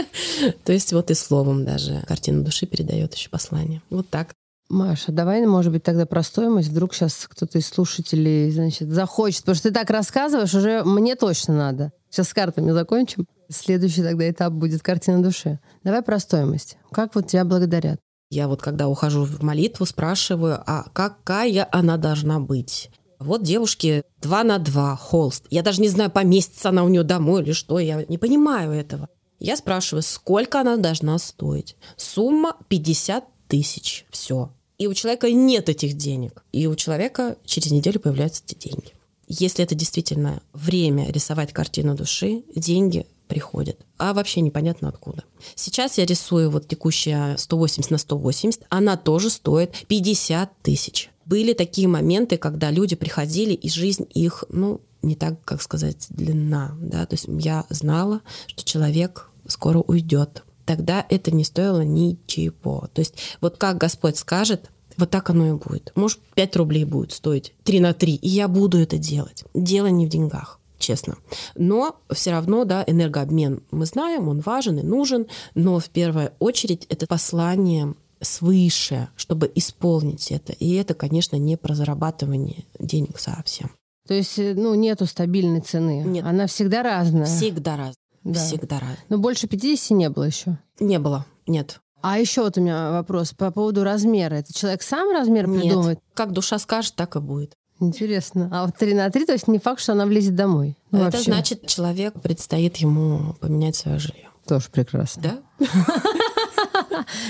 То 0.64 0.72
есть 0.72 0.92
вот 0.92 1.10
и 1.10 1.14
словом 1.14 1.64
даже 1.64 2.02
картина 2.06 2.42
души 2.42 2.66
передает 2.66 3.14
еще 3.14 3.30
послание. 3.30 3.82
Вот 3.90 4.08
так. 4.08 4.30
Маша, 4.68 5.10
давай, 5.10 5.44
может 5.46 5.72
быть, 5.72 5.82
тогда 5.82 6.06
про 6.06 6.22
стоимость. 6.22 6.68
Вдруг 6.68 6.94
сейчас 6.94 7.26
кто-то 7.28 7.58
из 7.58 7.66
слушателей, 7.66 8.50
значит, 8.52 8.88
захочет. 8.90 9.40
Потому 9.40 9.56
что 9.56 9.68
ты 9.68 9.74
так 9.74 9.90
рассказываешь, 9.90 10.54
уже 10.54 10.84
мне 10.84 11.16
точно 11.16 11.56
надо. 11.56 11.92
Сейчас 12.08 12.28
с 12.28 12.34
картами 12.34 12.70
закончим. 12.70 13.26
Следующий 13.48 14.02
тогда 14.02 14.30
этап 14.30 14.52
будет 14.52 14.80
картина 14.80 15.22
души. 15.22 15.58
Давай 15.82 16.02
про 16.02 16.20
стоимость. 16.20 16.76
Как 16.92 17.16
вот 17.16 17.26
тебя 17.26 17.44
благодарят? 17.44 17.98
Я 18.30 18.46
вот 18.46 18.62
когда 18.62 18.86
ухожу 18.86 19.24
в 19.24 19.42
молитву, 19.42 19.84
спрашиваю, 19.86 20.62
а 20.64 20.84
какая 20.92 21.68
она 21.72 21.96
должна 21.96 22.38
быть? 22.38 22.90
Вот 23.20 23.42
девушке 23.42 24.02
два 24.22 24.42
на 24.44 24.58
два 24.58 24.96
холст. 24.96 25.44
Я 25.50 25.62
даже 25.62 25.82
не 25.82 25.88
знаю, 25.88 26.10
поместится 26.10 26.70
она 26.70 26.84
у 26.84 26.88
нее 26.88 27.02
домой 27.02 27.42
или 27.42 27.52
что, 27.52 27.78
я 27.78 28.04
не 28.08 28.16
понимаю 28.16 28.72
этого. 28.72 29.10
Я 29.38 29.56
спрашиваю, 29.56 30.02
сколько 30.02 30.60
она 30.60 30.78
должна 30.78 31.18
стоить. 31.18 31.76
Сумма 31.96 32.56
50 32.68 33.24
тысяч. 33.46 34.06
Все. 34.10 34.50
И 34.78 34.86
у 34.86 34.94
человека 34.94 35.30
нет 35.30 35.68
этих 35.68 35.94
денег. 35.94 36.42
И 36.52 36.66
у 36.66 36.74
человека 36.74 37.36
через 37.44 37.70
неделю 37.70 38.00
появляются 38.00 38.42
эти 38.46 38.68
деньги. 38.68 38.94
Если 39.28 39.62
это 39.62 39.74
действительно 39.74 40.42
время 40.54 41.10
рисовать 41.12 41.52
картину 41.52 41.94
души, 41.94 42.42
деньги 42.54 43.06
приходят. 43.28 43.78
А 43.98 44.14
вообще 44.14 44.40
непонятно 44.40 44.88
откуда. 44.88 45.24
Сейчас 45.54 45.98
я 45.98 46.06
рисую 46.06 46.50
вот 46.50 46.68
текущая 46.68 47.36
180 47.36 47.90
на 47.90 47.98
180. 47.98 48.64
Она 48.70 48.96
тоже 48.96 49.28
стоит 49.28 49.84
50 49.88 50.50
тысяч 50.62 51.09
были 51.30 51.52
такие 51.52 51.86
моменты, 51.86 52.36
когда 52.38 52.72
люди 52.72 52.96
приходили, 52.96 53.54
и 53.54 53.70
жизнь 53.70 54.04
их, 54.12 54.42
ну, 54.48 54.80
не 55.00 55.14
так, 55.14 55.42
как 55.44 55.62
сказать, 55.62 56.08
длинна, 56.10 56.76
да, 56.80 57.06
то 57.06 57.14
есть 57.14 57.26
я 57.28 57.64
знала, 57.70 58.20
что 58.48 58.64
человек 58.64 59.30
скоро 59.46 59.78
уйдет. 59.78 60.42
Тогда 60.66 61.06
это 61.08 61.30
не 61.30 61.44
стоило 61.44 61.82
ничего. 61.82 62.88
То 62.92 63.00
есть 63.00 63.14
вот 63.40 63.56
как 63.58 63.78
Господь 63.78 64.16
скажет, 64.16 64.70
вот 64.96 65.10
так 65.10 65.30
оно 65.30 65.48
и 65.48 65.52
будет. 65.52 65.92
Может, 65.94 66.18
5 66.34 66.56
рублей 66.56 66.84
будет 66.84 67.12
стоить 67.12 67.54
3 67.62 67.80
на 67.80 67.94
3, 67.94 68.16
и 68.16 68.28
я 68.28 68.48
буду 68.48 68.78
это 68.78 68.98
делать. 68.98 69.44
Дело 69.54 69.86
не 69.86 70.06
в 70.06 70.08
деньгах 70.08 70.58
честно. 70.78 71.16
Но 71.54 72.00
все 72.10 72.32
равно, 72.32 72.64
да, 72.64 72.82
энергообмен 72.86 73.62
мы 73.70 73.86
знаем, 73.86 74.28
он 74.28 74.40
важен 74.40 74.78
и 74.78 74.82
нужен, 74.82 75.26
но 75.54 75.78
в 75.78 75.88
первую 75.90 76.32
очередь 76.40 76.86
это 76.88 77.06
послание 77.06 77.94
свыше, 78.20 79.08
чтобы 79.16 79.50
исполнить 79.54 80.30
это. 80.30 80.52
И 80.52 80.74
это, 80.74 80.94
конечно, 80.94 81.36
не 81.36 81.56
про 81.56 81.74
зарабатывание 81.74 82.64
денег 82.78 83.18
совсем. 83.18 83.70
То 84.06 84.14
есть, 84.14 84.38
э, 84.38 84.54
ну, 84.54 84.74
нету 84.74 85.06
стабильной 85.06 85.60
цены. 85.60 86.02
Нет. 86.04 86.24
Она 86.24 86.46
всегда 86.46 86.82
разная. 86.82 87.26
Всегда 87.26 87.76
разная. 87.76 87.94
Да. 88.24 88.40
Всегда 88.40 88.80
разная. 88.80 88.98
Но 89.08 89.18
больше 89.18 89.46
50 89.46 89.96
не 89.96 90.10
было 90.10 90.24
еще? 90.24 90.58
Не 90.78 90.98
было, 90.98 91.26
нет. 91.46 91.80
А 92.02 92.18
еще 92.18 92.42
вот 92.42 92.56
у 92.56 92.60
меня 92.60 92.92
вопрос 92.92 93.32
по 93.32 93.50
поводу 93.50 93.84
размера. 93.84 94.36
Это 94.36 94.54
человек 94.54 94.82
сам 94.82 95.10
размер 95.12 95.46
Нет. 95.46 95.62
придумает? 95.62 96.00
Как 96.14 96.32
душа 96.32 96.58
скажет, 96.58 96.94
так 96.94 97.16
и 97.16 97.20
будет. 97.20 97.52
Интересно. 97.78 98.48
А 98.52 98.66
вот 98.66 98.76
3 98.76 98.94
на 98.94 99.10
3, 99.10 99.26
то 99.26 99.32
есть 99.32 99.48
не 99.48 99.58
факт, 99.58 99.80
что 99.80 99.92
она 99.92 100.06
влезет 100.06 100.34
домой? 100.34 100.76
Ну, 100.90 100.98
это 100.98 101.16
вообще. 101.16 101.32
значит, 101.32 101.66
человек 101.66 102.14
предстоит 102.20 102.76
ему 102.78 103.34
поменять 103.40 103.76
свое 103.76 103.98
жилье. 103.98 104.28
Тоже 104.46 104.68
прекрасно. 104.70 105.22
Да? 105.58 105.66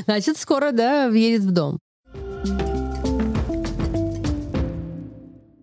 Значит, 0.05 0.39
скоро, 0.39 0.73
да, 0.73 1.09
въедет 1.09 1.43
в 1.43 1.51
дом. 1.51 1.79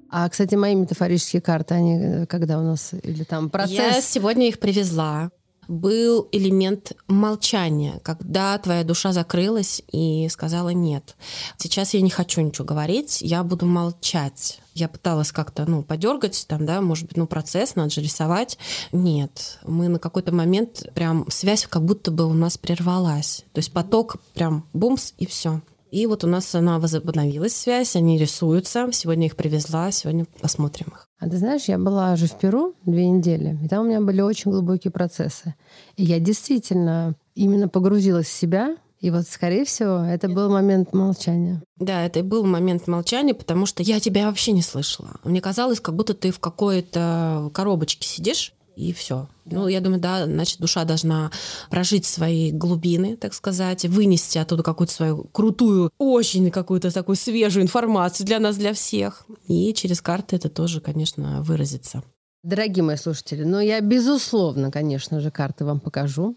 А, 0.09 0.29
кстати, 0.29 0.55
мои 0.55 0.73
метафорические 0.73 1.41
карты, 1.41 1.75
они 1.75 1.99
э, 1.99 2.25
когда 2.25 2.59
у 2.59 2.63
нас? 2.63 2.93
Или 3.03 3.23
там 3.23 3.49
процесс? 3.49 3.77
Я 3.77 4.01
сегодня 4.01 4.47
их 4.47 4.59
привезла. 4.59 5.29
Был 5.67 6.27
элемент 6.31 6.93
молчания, 7.07 7.99
когда 8.03 8.57
твоя 8.57 8.83
душа 8.83 9.11
закрылась 9.11 9.81
и 9.91 10.27
сказала 10.29 10.69
«нет». 10.69 11.15
Сейчас 11.57 11.93
я 11.93 12.01
не 12.01 12.09
хочу 12.09 12.41
ничего 12.41 12.65
говорить, 12.65 13.21
я 13.21 13.43
буду 13.43 13.65
молчать. 13.65 14.59
Я 14.73 14.87
пыталась 14.87 15.31
как-то, 15.31 15.65
ну, 15.65 15.83
подергать 15.83 16.45
там, 16.47 16.65
да, 16.65 16.81
может 16.81 17.07
быть, 17.07 17.17
ну, 17.17 17.27
процесс, 17.27 17.75
надо 17.75 17.89
же 17.89 18.01
рисовать. 18.01 18.57
Нет, 18.91 19.59
мы 19.63 19.87
на 19.87 19.99
какой-то 19.99 20.33
момент 20.33 20.87
прям 20.93 21.25
связь 21.29 21.65
как 21.67 21.83
будто 21.83 22.11
бы 22.11 22.25
у 22.25 22.33
нас 22.33 22.57
прервалась. 22.57 23.43
То 23.53 23.59
есть 23.59 23.73
поток 23.73 24.17
прям 24.33 24.65
бумс 24.73 25.13
и 25.17 25.25
все. 25.25 25.61
И 25.91 26.05
вот 26.05 26.23
у 26.23 26.27
нас 26.27 26.53
она 26.55 26.79
возобновилась 26.79 27.55
связь, 27.55 27.95
они 27.95 28.17
рисуются. 28.17 28.89
Сегодня 28.91 29.27
их 29.27 29.35
привезла, 29.35 29.91
сегодня 29.91 30.25
посмотрим 30.41 30.87
их. 30.87 31.07
А 31.19 31.29
ты 31.29 31.37
знаешь, 31.37 31.65
я 31.65 31.77
была 31.77 32.15
же 32.15 32.27
в 32.27 32.37
Перу 32.37 32.75
две 32.85 33.07
недели, 33.07 33.57
и 33.63 33.67
там 33.67 33.85
у 33.85 33.89
меня 33.89 34.01
были 34.01 34.21
очень 34.21 34.51
глубокие 34.51 34.91
процессы. 34.91 35.55
И 35.95 36.03
я 36.03 36.19
действительно 36.19 37.15
именно 37.33 37.67
погрузилась 37.67 38.27
в 38.27 38.33
себя, 38.33 38.77
и 38.99 39.11
вот, 39.11 39.27
скорее 39.27 39.63
всего, 39.63 39.99
это 39.99 40.27
был 40.27 40.49
момент 40.49 40.93
молчания. 40.93 41.61
Да, 41.77 42.03
это 42.03 42.19
и 42.19 42.23
был 42.23 42.43
момент 42.45 42.87
молчания, 42.87 43.35
потому 43.35 43.67
что 43.67 43.83
я 43.83 43.99
тебя 43.99 44.25
вообще 44.25 44.51
не 44.51 44.63
слышала. 44.63 45.19
Мне 45.23 45.39
казалось, 45.39 45.79
как 45.79 45.95
будто 45.95 46.15
ты 46.15 46.31
в 46.31 46.39
какой-то 46.39 47.51
коробочке 47.53 48.07
сидишь, 48.07 48.53
и 48.77 48.93
все. 48.93 49.27
Ну, 49.45 49.67
я 49.67 49.81
думаю, 49.81 49.99
да, 49.99 50.25
значит, 50.25 50.59
душа 50.59 50.83
должна 50.83 51.31
прожить 51.69 52.05
свои 52.05 52.51
глубины, 52.51 53.17
так 53.17 53.33
сказать, 53.33 53.85
вынести 53.85 54.37
оттуда 54.37 54.61
какую-то 54.61 54.93
свою 54.93 55.23
крутую, 55.31 55.89
очень 55.97 56.51
какую-то 56.51 56.91
такую 56.91 57.15
свежую 57.15 57.63
информацию 57.63 58.27
для 58.27 58.39
нас, 58.39 58.55
для 58.55 58.73
всех. 58.73 59.25
И 59.47 59.73
через 59.73 60.01
карты 60.01 60.35
это 60.35 60.49
тоже, 60.49 60.79
конечно, 60.79 61.41
выразится. 61.41 62.03
Дорогие 62.43 62.83
мои 62.83 62.97
слушатели, 62.97 63.43
ну, 63.43 63.59
я, 63.59 63.81
безусловно, 63.81 64.71
конечно 64.71 65.19
же, 65.19 65.31
карты 65.31 65.65
вам 65.65 65.79
покажу. 65.79 66.35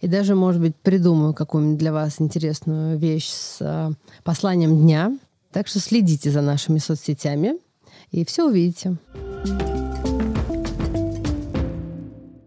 И 0.00 0.06
даже, 0.06 0.34
может 0.34 0.60
быть, 0.60 0.76
придумаю 0.76 1.34
какую-нибудь 1.34 1.78
для 1.78 1.92
вас 1.92 2.20
интересную 2.20 2.98
вещь 2.98 3.28
с 3.28 3.58
э, 3.60 3.90
посланием 4.24 4.76
дня. 4.76 5.16
Так 5.50 5.68
что 5.68 5.80
следите 5.80 6.30
за 6.30 6.40
нашими 6.40 6.78
соцсетями, 6.78 7.58
и 8.10 8.24
все 8.24 8.48
увидите. 8.48 8.96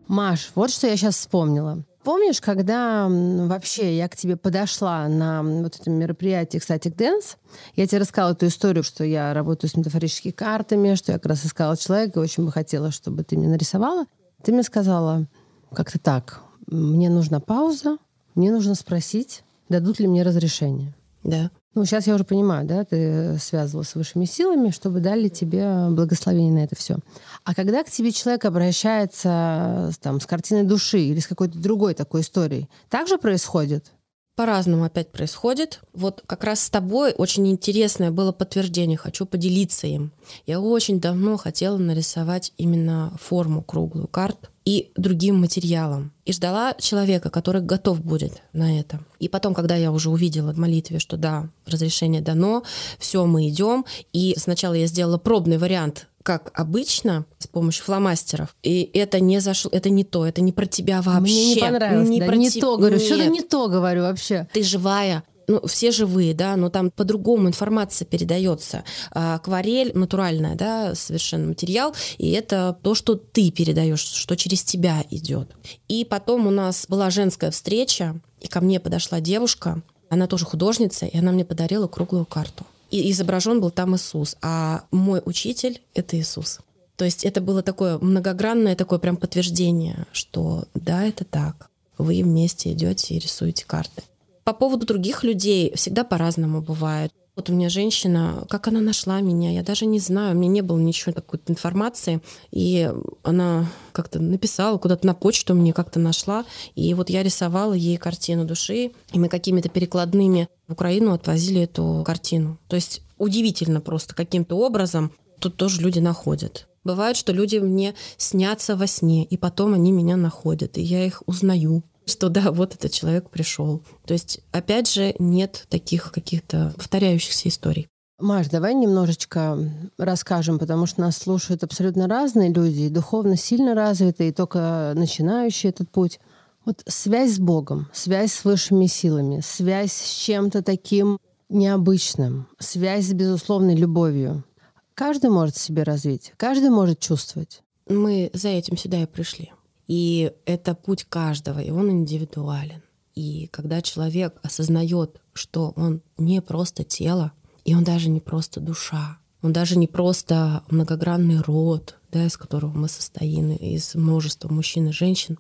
Маш, 0.08 0.52
вот 0.56 0.70
что 0.70 0.88
я 0.88 0.96
сейчас 0.98 1.16
вспомнила. 1.16 1.84
Помнишь, 2.04 2.40
когда 2.40 3.08
вообще 3.10 3.98
я 3.98 4.08
к 4.08 4.16
тебе 4.16 4.38
подошла 4.38 5.08
на 5.08 5.42
вот 5.42 5.80
это 5.80 5.90
мероприятие 5.90 6.60
«Ecstatic 6.60 6.96
Dance», 6.96 7.38
я 7.76 7.88
тебе 7.88 8.02
рассказала 8.02 8.34
эту 8.34 8.46
историю, 8.46 8.84
что 8.84 9.04
я 9.04 9.34
работаю 9.34 9.72
с 9.72 9.76
метафорическими 9.76 10.32
картами, 10.32 10.94
что 10.94 11.12
я 11.12 11.18
как 11.18 11.32
раз 11.32 11.44
искала 11.44 11.76
человека 11.76 12.20
очень 12.20 12.46
бы 12.46 12.52
хотела, 12.52 12.92
чтобы 12.92 13.24
ты 13.24 13.36
мне 13.36 13.48
нарисовала. 13.48 14.06
Ты 14.44 14.52
мне 14.52 14.62
сказала 14.62 15.26
как-то 15.74 15.98
так, 15.98 16.42
мне 16.68 17.10
нужна 17.10 17.40
пауза, 17.40 17.98
мне 18.36 18.52
нужно 18.52 18.76
спросить, 18.76 19.44
дадут 19.70 20.00
ли 20.00 20.08
мне 20.08 20.22
разрешение. 20.22 20.94
Да. 21.24 21.50
Ну, 21.76 21.84
сейчас 21.84 22.08
я 22.08 22.16
уже 22.16 22.24
понимаю, 22.24 22.66
да, 22.66 22.86
ты 22.86 23.38
связывалась 23.38 23.90
с 23.90 23.96
высшими 23.96 24.24
силами, 24.24 24.70
чтобы 24.70 25.02
дали 25.02 25.28
тебе 25.28 25.90
благословение 25.90 26.54
на 26.54 26.64
это 26.64 26.78
все. 26.78 27.00
А 27.44 27.54
когда 27.54 27.84
к 27.84 27.92
тебе 27.92 28.14
человек 28.14 28.46
обращается 28.46 29.92
там, 30.02 30.22
с 30.22 30.26
картиной 30.26 30.64
души 30.64 31.00
или 31.00 31.20
с 31.20 31.28
какой-то 31.28 31.60
другой 31.60 31.94
такой 31.94 32.22
историей, 32.22 32.70
так 32.90 33.10
же 33.10 33.18
происходит? 33.18 33.92
По-разному 34.38 34.86
опять 34.86 35.12
происходит. 35.12 35.82
Вот 35.94 36.24
как 36.26 36.46
раз 36.46 36.62
с 36.62 36.70
тобой 36.70 37.14
очень 37.18 37.46
интересное 37.48 38.10
было 38.10 38.32
подтверждение, 38.32 38.98
хочу 38.98 39.26
поделиться 39.26 39.86
им. 39.86 40.14
Я 40.46 40.62
очень 40.62 41.02
давно 41.02 41.36
хотела 41.36 41.78
нарисовать 41.78 42.54
именно 42.56 43.14
форму 43.20 43.62
круглую 43.62 44.08
карт 44.08 44.50
и 44.66 44.92
другим 44.96 45.40
материалом. 45.40 46.12
И 46.26 46.34
ждала 46.34 46.74
человека, 46.80 47.30
который 47.30 47.62
готов 47.62 48.02
будет 48.02 48.42
на 48.52 48.80
это. 48.80 49.00
И 49.20 49.30
потом, 49.30 49.54
когда 49.54 49.76
я 49.76 49.92
уже 49.92 50.10
увидела 50.10 50.54
в 50.54 50.58
молитве, 50.58 51.00
что 51.00 51.18
да, 51.18 51.50
разрешение 51.68 52.22
дано, 52.22 52.64
все, 52.98 53.26
мы 53.26 53.48
идем. 53.48 53.86
И 54.12 54.36
сначала 54.38 54.74
я 54.74 54.88
сделала 54.88 55.18
пробный 55.18 55.58
вариант 55.58 56.08
как 56.24 56.50
обычно, 56.56 57.28
с 57.38 57.46
помощью 57.46 57.86
фломастеров. 57.86 58.56
И 58.64 58.90
это 58.96 59.20
не 59.20 59.40
зашло, 59.40 59.70
это 59.72 59.92
не 59.92 60.04
то, 60.04 60.26
это 60.26 60.42
не 60.42 60.52
про 60.52 60.66
тебя 60.66 61.04
вообще. 61.04 61.22
Мне 61.22 61.54
не 61.54 61.62
понравилось, 61.62 62.10
не, 62.10 62.20
да, 62.20 62.26
про 62.26 62.36
не 62.36 62.50
те- 62.50 62.62
то 62.62 62.78
говорю, 62.78 63.00
что-то 63.00 63.28
не 63.28 63.42
то 63.42 63.68
говорю 63.68 64.02
вообще. 64.02 64.48
Ты 64.52 64.64
живая, 64.64 65.24
ну, 65.48 65.66
все 65.68 65.92
живые, 65.92 66.34
да, 66.34 66.56
но 66.56 66.70
там 66.70 66.92
по-другому 66.92 67.48
информация 67.48 68.06
передается. 68.06 68.84
А, 69.12 69.36
Акварель 69.36 69.92
натуральная, 69.94 70.56
да, 70.56 70.96
совершенно 70.96 71.48
материал, 71.48 71.94
и 72.18 72.32
это 72.32 72.78
то, 72.82 72.96
что 72.96 73.16
ты 73.16 73.52
передаешь, 73.52 74.00
что 74.02 74.36
через 74.36 74.64
тебя 74.64 75.04
идет. 75.10 75.50
И 75.88 76.06
потом 76.06 76.48
у 76.48 76.52
нас 76.52 76.86
была 76.88 77.10
женская 77.10 77.52
встреча, 77.52 78.20
и 78.42 78.48
ко 78.48 78.62
мне 78.62 78.80
подошла 78.80 79.20
девушка, 79.20 79.82
она 80.10 80.28
тоже 80.28 80.46
художница, 80.46 81.06
и 81.06 81.18
она 81.18 81.32
мне 81.32 81.46
подарила 81.46 81.88
круглую 81.88 82.26
карту. 82.26 82.66
И 82.92 83.12
изображен 83.12 83.60
был 83.60 83.72
там 83.72 83.96
Иисус, 83.96 84.38
а 84.42 84.84
мой 84.92 85.22
учитель— 85.26 85.82
это 85.94 86.18
Иисус. 86.18 86.60
То 86.96 87.04
есть 87.04 87.26
это 87.26 87.42
было 87.42 87.62
такое 87.62 87.98
многогранное 87.98 88.76
такое 88.76 89.00
прям 89.00 89.18
подтверждение, 89.18 90.06
что 90.14 90.66
да, 90.74 91.04
это 91.04 91.26
так. 91.26 91.70
Вы 91.98 92.24
вместе 92.24 92.72
идете 92.72 93.16
и 93.16 93.20
рисуете 93.20 93.66
карты. 93.66 94.04
По 94.46 94.54
поводу 94.54 94.86
других 94.86 95.24
людей 95.24 95.74
всегда 95.76 96.04
по-разному 96.04 96.62
бывает. 96.62 97.12
Вот 97.36 97.50
у 97.50 97.54
меня 97.54 97.68
женщина, 97.68 98.46
как 98.48 98.68
она 98.68 98.80
нашла 98.80 99.20
меня, 99.20 99.52
я 99.52 99.64
даже 99.64 99.88
не 99.88 100.00
знаю, 100.00 100.36
у 100.36 100.38
меня 100.38 100.50
не 100.50 100.62
было 100.62 100.78
ничего 100.78 101.14
такой 101.14 101.40
информации, 101.48 102.22
и 102.52 102.94
она 103.24 103.66
как-то 103.92 104.20
написала 104.20 104.78
куда-то 104.78 105.08
на 105.08 105.16
почту 105.16 105.56
мне 105.56 105.74
как-то 105.74 106.00
нашла, 106.00 106.46
и 106.76 106.94
вот 106.94 107.10
я 107.10 107.24
рисовала 107.24 107.74
ей 107.74 107.98
картину 107.98 108.46
души, 108.46 108.92
и 109.12 109.20
мы 109.20 109.30
какими-то 109.30 109.68
перекладными 109.68 110.48
в 110.68 110.74
Украину 110.74 111.14
отвозили 111.14 111.62
эту 111.62 112.04
картину. 112.06 112.60
То 112.68 112.76
есть 112.76 113.02
удивительно 113.18 113.82
просто 113.82 114.14
каким-то 114.14 114.56
образом 114.58 115.12
тут 115.40 115.58
тоже 115.58 115.82
люди 115.82 116.00
находят. 116.00 116.68
Бывает, 116.84 117.18
что 117.18 117.34
люди 117.34 117.58
мне 117.58 117.96
снятся 118.16 118.76
во 118.76 118.86
сне, 118.86 119.26
и 119.26 119.38
потом 119.38 119.74
они 119.74 119.92
меня 119.92 120.16
находят, 120.18 120.78
и 120.78 120.84
я 120.84 121.04
их 121.04 121.24
узнаю 121.26 121.84
что 122.06 122.30
да, 122.30 122.52
вот 122.52 122.76
этот 122.76 122.92
человек 122.92 123.30
пришел. 123.30 123.82
То 124.06 124.14
есть, 124.14 124.42
опять 124.52 124.92
же, 124.92 125.16
нет 125.20 125.66
таких 125.70 126.12
каких-то 126.12 126.74
повторяющихся 126.78 127.50
историй. 127.50 127.88
Маш, 128.18 128.48
давай 128.48 128.74
немножечко 128.74 129.60
расскажем, 129.98 130.58
потому 130.58 130.86
что 130.86 131.02
нас 131.02 131.18
слушают 131.18 131.64
абсолютно 131.64 132.08
разные 132.08 132.54
люди, 132.54 132.84
и 132.84 132.90
духовно 132.90 133.36
сильно 133.36 133.76
развитые, 133.76 134.30
и 134.30 134.34
только 134.34 134.94
начинающие 134.96 135.72
этот 135.72 135.90
путь. 135.90 136.20
Вот 136.64 136.82
связь 136.88 137.36
с 137.36 137.40
Богом, 137.40 137.90
связь 137.92 138.32
с 138.32 138.46
высшими 138.46 138.86
силами, 138.86 139.42
связь 139.44 139.92
с 139.92 140.14
чем-то 140.24 140.64
таким 140.64 141.20
необычным, 141.50 142.48
связь 142.58 143.08
с 143.08 143.14
безусловной 143.14 143.76
любовью. 143.76 144.46
Каждый 144.94 145.30
может 145.30 145.58
себе 145.58 145.84
развить, 145.84 146.34
каждый 146.38 146.70
может 146.70 147.00
чувствовать. 147.00 147.62
Мы 147.88 148.32
за 148.34 148.48
этим 148.48 148.78
сюда 148.78 149.04
и 149.04 149.06
пришли. 149.06 149.52
И 149.88 150.32
это 150.46 150.76
путь 150.76 151.04
каждого, 151.06 151.60
и 151.60 151.70
он 151.70 151.90
индивидуален. 151.92 152.82
И 153.14 153.48
когда 153.52 153.82
человек 153.82 154.40
осознает, 154.44 155.22
что 155.34 155.74
он 155.76 156.02
не 156.18 156.42
просто 156.42 156.84
тело, 156.84 157.32
и 157.64 157.74
он 157.76 157.84
даже 157.84 158.10
не 158.10 158.20
просто 158.20 158.60
душа, 158.60 159.18
он 159.42 159.54
даже 159.54 159.78
не 159.78 159.88
просто 159.88 160.64
многогранный 160.70 161.40
род, 161.40 161.98
да, 162.12 162.26
из 162.26 162.36
которого 162.36 162.72
мы 162.72 162.90
состоим, 162.90 163.52
из 163.52 163.94
множества 163.94 164.50
мужчин 164.52 164.88
и 164.88 164.92
женщин, 164.92 165.38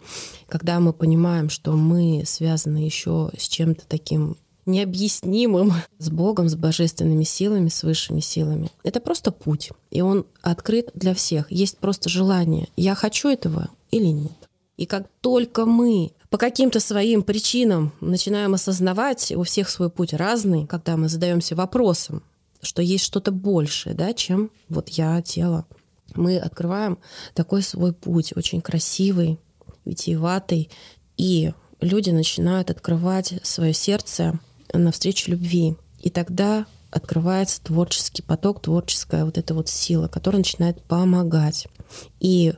когда 0.47 0.79
мы 0.79 0.93
понимаем, 0.93 1.49
что 1.49 1.73
мы 1.73 2.23
связаны 2.25 2.77
еще 2.77 3.31
с 3.37 3.47
чем-то 3.47 3.85
таким 3.87 4.37
необъяснимым 4.65 5.73
с 5.97 6.09
Богом, 6.09 6.49
с 6.49 6.55
божественными 6.55 7.23
силами, 7.23 7.69
с 7.69 7.83
высшими 7.83 8.19
силами. 8.19 8.71
Это 8.83 8.99
просто 8.99 9.31
путь, 9.31 9.71
и 9.91 10.01
он 10.01 10.25
открыт 10.41 10.91
для 10.93 11.13
всех. 11.13 11.51
Есть 11.51 11.77
просто 11.77 12.09
желание, 12.09 12.67
я 12.75 12.95
хочу 12.95 13.29
этого 13.29 13.69
или 13.91 14.07
нет. 14.07 14.31
И 14.77 14.85
как 14.85 15.07
только 15.21 15.65
мы 15.65 16.11
по 16.29 16.37
каким-то 16.37 16.81
своим 16.81 17.23
причинам 17.23 17.93
начинаем 18.01 18.53
осознавать, 18.53 19.31
у 19.31 19.43
всех 19.43 19.69
свой 19.69 19.89
путь 19.89 20.13
разный, 20.13 20.67
когда 20.67 20.97
мы 20.97 21.07
задаемся 21.07 21.55
вопросом, 21.55 22.23
что 22.61 22.81
есть 22.81 23.05
что-то 23.05 23.31
большее, 23.31 23.95
да, 23.95 24.13
чем 24.13 24.51
вот 24.67 24.89
я, 24.89 25.21
тело, 25.21 25.65
мы 26.13 26.37
открываем 26.37 26.97
такой 27.33 27.61
свой 27.61 27.93
путь, 27.93 28.33
очень 28.35 28.61
красивый, 28.61 29.39
витиеватый, 29.85 30.69
и 31.15 31.53
люди 31.79 32.09
начинают 32.09 32.69
открывать 32.69 33.35
свое 33.43 33.73
сердце 33.73 34.39
навстречу 34.83 35.31
любви. 35.31 35.75
И 35.99 36.09
тогда 36.09 36.65
открывается 36.91 37.61
творческий 37.61 38.21
поток, 38.21 38.61
творческая 38.61 39.25
вот 39.25 39.37
эта 39.37 39.53
вот 39.53 39.67
сила, 39.67 40.07
которая 40.07 40.39
начинает 40.39 40.81
помогать. 40.83 41.67
И 42.19 42.53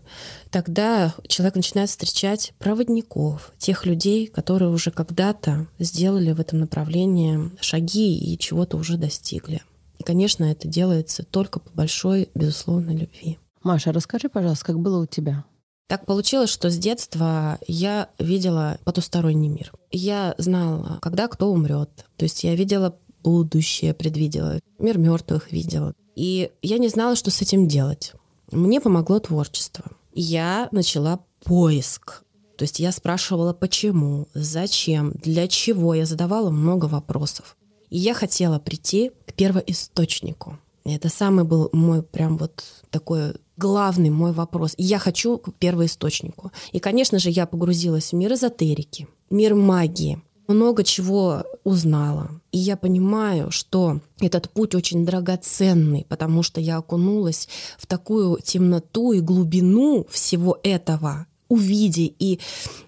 тогда 0.52 1.14
человек 1.28 1.56
начинает 1.56 1.90
встречать 1.90 2.54
проводников, 2.60 3.52
тех 3.58 3.86
людей, 3.86 4.28
которые 4.28 4.70
уже 4.70 4.92
когда-то 4.92 5.68
сделали 5.80 6.32
в 6.34 6.40
этом 6.40 6.60
направлении 6.60 7.52
шаги 7.62 8.16
и 8.16 8.38
чего-то 8.38 8.78
уже 8.78 8.98
достигли. 8.98 9.64
И, 9.98 10.04
конечно, 10.04 10.46
это 10.46 10.68
делается 10.68 11.24
только 11.24 11.60
по 11.60 11.72
большой, 11.72 12.30
безусловной 12.36 12.96
любви. 12.96 13.40
Маша, 13.64 13.92
расскажи, 13.92 14.30
пожалуйста, 14.30 14.66
как 14.66 14.80
было 14.80 15.02
у 15.02 15.08
тебя? 15.08 15.46
Так 15.88 16.06
получилось, 16.06 16.50
что 16.50 16.70
с 16.70 16.78
детства 16.78 17.60
я 17.66 18.10
видела 18.20 18.78
потусторонний 18.84 19.48
мир. 19.48 19.72
Я 19.90 20.36
знала, 20.38 21.00
когда 21.02 21.30
кто 21.30 21.50
умрет. 21.50 22.06
То 22.18 22.24
есть 22.24 22.44
я 22.44 22.56
видела 22.56 22.98
будущее, 23.24 23.94
предвидела, 23.94 24.60
мир 24.80 24.98
мертвых 24.98 25.52
видела. 25.52 25.94
И 26.16 26.52
я 26.62 26.78
не 26.78 26.90
знала, 26.90 27.16
что 27.16 27.32
с 27.32 27.42
этим 27.42 27.68
делать. 27.68 28.14
Мне 28.52 28.82
помогло 28.82 29.20
творчество. 29.20 29.86
Я 30.14 30.68
начала 30.72 31.20
поиск. 31.44 32.24
То 32.58 32.64
есть 32.64 32.80
я 32.80 32.92
спрашивала, 32.92 33.54
почему, 33.54 34.28
зачем, 34.34 35.12
для 35.12 35.48
чего. 35.48 35.94
Я 35.94 36.06
задавала 36.06 36.50
много 36.50 36.86
вопросов. 36.86 37.56
И 37.90 37.98
я 37.98 38.14
хотела 38.14 38.60
прийти 38.60 39.12
к 39.26 39.34
первоисточнику. 39.34 40.58
Это 40.96 41.10
самый 41.10 41.44
был 41.44 41.70
мой 41.74 42.02
прям 42.02 42.38
вот 42.38 42.64
такой 42.90 43.34
главный 43.58 44.10
мой 44.10 44.32
вопрос. 44.32 44.74
Я 44.78 45.00
хочу 45.00 45.38
к 45.38 45.54
первоисточнику. 45.54 46.52
И, 46.72 46.80
конечно 46.80 47.20
же, 47.20 47.30
я 47.30 47.46
погрузилась 47.46 48.12
в 48.12 48.16
мир 48.16 48.34
эзотерики, 48.34 49.08
мир 49.30 49.56
магии. 49.56 50.22
Много 50.48 50.86
чего 50.86 51.44
узнала. 51.66 52.30
И 52.54 52.58
я 52.58 52.78
понимаю, 52.78 53.52
что 53.52 54.00
этот 54.22 54.50
путь 54.50 54.76
очень 54.76 55.06
драгоценный, 55.06 56.06
потому 56.08 56.42
что 56.42 56.62
я 56.62 56.78
окунулась 56.78 57.50
в 57.78 57.86
такую 57.86 58.40
темноту 58.42 59.12
и 59.12 59.20
глубину 59.20 60.08
всего 60.10 60.58
этого, 60.64 61.27
увидя 61.50 62.02
и 62.02 62.40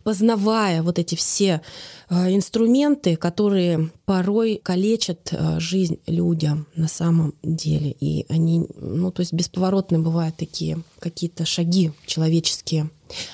познавая 0.04 0.84
вот 0.84 1.00
эти 1.00 1.16
все 1.16 1.62
э, 2.10 2.36
инструменты, 2.36 3.16
которые 3.16 3.92
порой 4.06 4.60
калечат 4.62 5.30
э, 5.32 5.60
жизнь 5.60 6.00
людям 6.08 6.68
на 6.76 6.88
самом 6.88 7.34
деле. 7.44 7.96
И 8.00 8.26
они, 8.30 8.66
ну, 8.76 9.12
то 9.12 9.22
есть 9.22 9.34
бесповоротные 9.34 10.00
бывают 10.00 10.36
такие 10.36 10.82
какие-то 11.00 11.46
шаги 11.46 11.92
человеческие. 12.06 12.90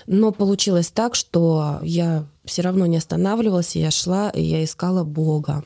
Но 0.07 0.31
получилось 0.31 0.91
так, 0.91 1.15
что 1.15 1.79
я 1.81 2.25
все 2.45 2.61
равно 2.61 2.85
не 2.85 2.97
останавливалась, 2.97 3.75
я 3.75 3.91
шла, 3.91 4.29
и 4.29 4.41
я 4.41 4.63
искала 4.63 5.03
Бога. 5.03 5.63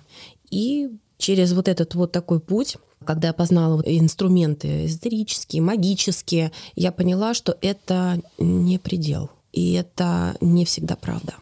И 0.50 0.90
через 1.18 1.54
вот 1.54 1.68
этот 1.68 1.96
вот 1.96 2.12
такой 2.12 2.40
путь 2.40 2.78
когда 3.06 3.30
я 3.30 3.34
познала 3.34 3.82
инструменты 3.86 4.86
эзотерические, 4.86 5.62
магические, 5.62 6.52
я 6.76 6.92
поняла, 6.92 7.34
что 7.34 7.58
это 7.62 8.22
не 8.38 8.78
предел. 8.78 9.30
И 9.52 9.74
это 9.74 10.36
не 10.42 10.66
всегда 10.66 10.96
правда. 10.96 11.36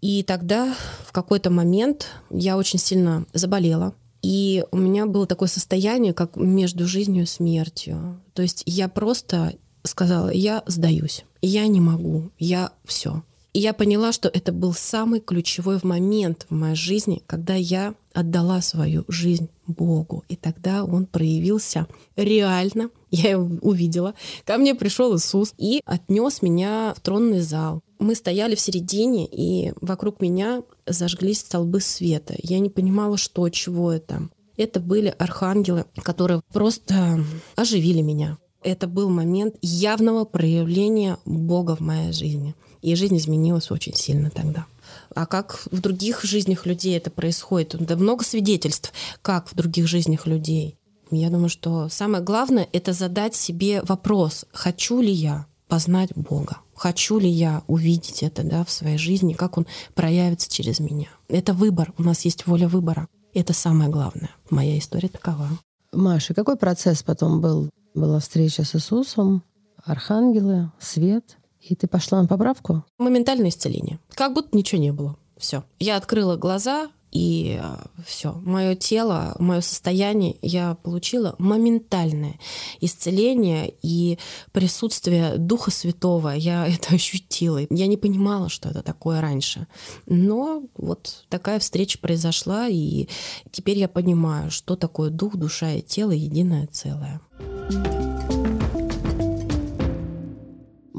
И 0.00 0.22
тогда 0.24 0.74
в 1.06 1.12
какой-то 1.12 1.50
момент 1.50 2.08
я 2.30 2.56
очень 2.56 2.78
сильно 2.78 3.24
заболела. 3.32 3.94
И 4.20 4.64
у 4.70 4.76
меня 4.76 5.06
было 5.06 5.26
такое 5.26 5.48
состояние, 5.48 6.12
как 6.12 6.36
между 6.36 6.86
жизнью 6.86 7.24
и 7.24 7.26
смертью. 7.26 8.20
То 8.34 8.42
есть 8.42 8.62
я 8.66 8.88
просто 8.88 9.54
сказала, 9.84 10.30
я 10.30 10.62
сдаюсь, 10.66 11.24
я 11.40 11.66
не 11.66 11.80
могу, 11.80 12.30
я 12.38 12.72
все. 12.84 13.22
И 13.52 13.58
я 13.58 13.74
поняла, 13.74 14.12
что 14.12 14.28
это 14.28 14.50
был 14.50 14.72
самый 14.72 15.20
ключевой 15.20 15.78
момент 15.82 16.46
в 16.48 16.54
моей 16.54 16.74
жизни, 16.74 17.22
когда 17.26 17.54
я 17.54 17.94
отдала 18.14 18.62
свою 18.62 19.04
жизнь 19.08 19.50
Богу. 19.66 20.24
И 20.28 20.36
тогда 20.36 20.84
он 20.84 21.04
проявился 21.04 21.86
реально. 22.16 22.90
Я 23.10 23.32
его 23.32 23.50
увидела. 23.60 24.14
Ко 24.44 24.56
мне 24.56 24.74
пришел 24.74 25.14
Иисус 25.14 25.52
и 25.58 25.82
отнес 25.84 26.40
меня 26.40 26.94
в 26.96 27.00
тронный 27.00 27.40
зал. 27.40 27.82
Мы 27.98 28.14
стояли 28.14 28.54
в 28.54 28.60
середине, 28.60 29.28
и 29.30 29.72
вокруг 29.80 30.20
меня 30.20 30.62
зажглись 30.86 31.40
столбы 31.40 31.80
света. 31.80 32.34
Я 32.42 32.58
не 32.58 32.70
понимала, 32.70 33.18
что, 33.18 33.48
чего 33.50 33.92
это. 33.92 34.28
Это 34.56 34.80
были 34.80 35.14
архангелы, 35.18 35.84
которые 36.02 36.40
просто 36.52 37.22
оживили 37.54 38.00
меня. 38.00 38.38
Это 38.62 38.86
был 38.86 39.10
момент 39.10 39.56
явного 39.60 40.24
проявления 40.24 41.18
Бога 41.24 41.76
в 41.76 41.80
моей 41.80 42.12
жизни. 42.12 42.54
И 42.82 42.96
жизнь 42.96 43.16
изменилась 43.16 43.70
очень 43.70 43.94
сильно 43.94 44.30
тогда. 44.30 44.66
А 45.14 45.26
как 45.26 45.66
в 45.70 45.80
других 45.80 46.24
жизнях 46.24 46.66
людей 46.66 46.96
это 46.96 47.10
происходит? 47.10 47.76
Да 47.78 47.96
много 47.96 48.24
свидетельств, 48.24 48.92
как 49.22 49.48
в 49.48 49.54
других 49.54 49.86
жизнях 49.86 50.26
людей. 50.26 50.76
Я 51.10 51.30
думаю, 51.30 51.48
что 51.48 51.88
самое 51.88 52.24
главное— 52.24 52.68
это 52.72 52.92
задать 52.92 53.34
себе 53.34 53.82
вопрос, 53.82 54.46
хочу 54.52 55.00
ли 55.00 55.12
я 55.12 55.46
познать 55.68 56.10
Бога? 56.14 56.58
Хочу 56.74 57.18
ли 57.18 57.28
я 57.28 57.62
увидеть 57.66 58.22
это 58.22 58.42
да, 58.42 58.64
в 58.64 58.70
своей 58.70 58.98
жизни, 58.98 59.34
как 59.34 59.58
он 59.58 59.66
проявится 59.94 60.50
через 60.50 60.80
меня? 60.80 61.08
Это 61.28 61.52
выбор, 61.52 61.92
у 61.98 62.02
нас 62.02 62.24
есть 62.24 62.46
воля 62.46 62.66
выбора. 62.66 63.08
Это 63.34 63.52
самое 63.52 63.90
главное. 63.90 64.30
Моя 64.50 64.78
история 64.78 65.08
такова. 65.08 65.48
Маша, 65.92 66.34
какой 66.34 66.56
процесс 66.56 67.02
потом 67.02 67.40
был? 67.40 67.70
Была 67.94 68.18
встреча 68.20 68.64
с 68.64 68.74
Иисусом, 68.74 69.42
архангелы, 69.84 70.72
свет— 70.80 71.36
и 71.62 71.74
ты 71.74 71.86
пошла 71.86 72.20
на 72.20 72.28
поправку? 72.28 72.84
Моментальное 72.98 73.50
исцеление. 73.50 73.98
Как 74.14 74.34
будто 74.34 74.56
ничего 74.56 74.80
не 74.80 74.92
было. 74.92 75.16
Все. 75.36 75.64
Я 75.78 75.96
открыла 75.96 76.36
глаза, 76.36 76.90
и 77.12 77.60
э, 77.62 77.76
все. 78.06 78.32
Мое 78.42 78.74
тело, 78.74 79.36
мое 79.38 79.60
состояние 79.60 80.36
я 80.40 80.76
получила 80.76 81.34
моментальное 81.38 82.40
исцеление 82.80 83.74
и 83.82 84.18
присутствие 84.52 85.36
Духа 85.36 85.70
Святого. 85.70 86.30
Я 86.30 86.66
это 86.74 86.94
ощутила. 86.94 87.60
Я 87.70 87.86
не 87.86 87.98
понимала, 87.98 88.48
что 88.48 88.70
это 88.70 88.82
такое 88.82 89.20
раньше. 89.20 89.66
Но 90.06 90.64
вот 90.74 91.24
такая 91.28 91.60
встреча 91.60 91.98
произошла, 91.98 92.66
и 92.68 93.08
теперь 93.50 93.78
я 93.78 93.88
понимаю, 93.88 94.50
что 94.50 94.74
такое 94.74 95.10
дух, 95.10 95.36
душа 95.36 95.72
и 95.72 95.82
тело 95.82 96.12
единое 96.12 96.66
целое. 96.72 97.20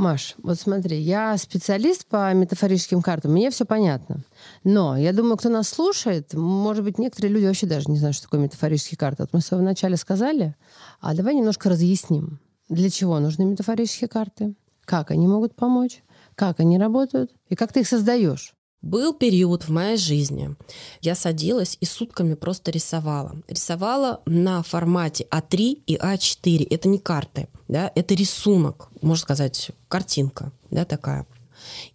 Маш, 0.04 0.36
вот 0.44 0.60
смотри, 0.60 0.98
я 0.98 1.38
специалист 1.38 2.06
по 2.06 2.34
метафорическим 2.34 3.02
картам, 3.02 3.32
мне 3.32 3.50
все 3.50 3.64
понятно. 3.64 4.26
Но 4.66 4.98
я 4.98 5.14
думаю, 5.14 5.38
кто 5.38 5.48
нас 5.48 5.70
слушает, 5.70 6.34
может 6.34 6.84
быть, 6.84 7.00
некоторые 7.00 7.32
люди 7.32 7.46
вообще 7.46 7.68
даже 7.68 7.90
не 7.90 7.98
знают, 7.98 8.18
что 8.18 8.26
такое 8.26 8.42
метафорические 8.42 8.98
карты. 8.98 9.24
Вот 9.24 9.30
мы 9.32 9.40
с 9.40 9.46
самого 9.46 9.64
начала 9.64 9.96
сказали, 9.96 10.58
а 11.00 11.16
давай 11.16 11.36
немножко 11.36 11.70
разъясним, 11.70 12.42
для 12.68 12.90
чего 12.90 13.18
нужны 13.20 13.46
метафорические 13.46 14.10
карты, 14.10 14.56
как 14.84 15.10
они 15.10 15.26
могут 15.26 15.56
помочь, 15.56 16.04
как 16.36 16.60
они 16.60 16.78
работают 16.78 17.32
и 17.48 17.56
как 17.56 17.72
ты 17.72 17.80
их 17.80 17.88
создаешь. 17.88 18.56
Был 18.84 19.14
период 19.14 19.64
в 19.64 19.70
моей 19.70 19.96
жизни, 19.96 20.56
я 21.02 21.16
садилась 21.16 21.78
и 21.80 21.86
сутками 21.86 22.34
просто 22.34 22.70
рисовала. 22.70 23.34
Рисовала 23.48 24.22
на 24.26 24.62
формате 24.62 25.26
А3 25.32 25.84
и 25.88 25.96
А4. 25.96 26.68
Это 26.70 26.90
не 26.90 27.00
карты, 27.00 27.48
да, 27.70 27.94
это 27.96 28.14
рисунок, 28.14 28.90
можно 29.02 29.24
сказать, 29.24 29.72
картинка, 29.88 30.52
да, 30.70 30.84
такая. 30.84 31.26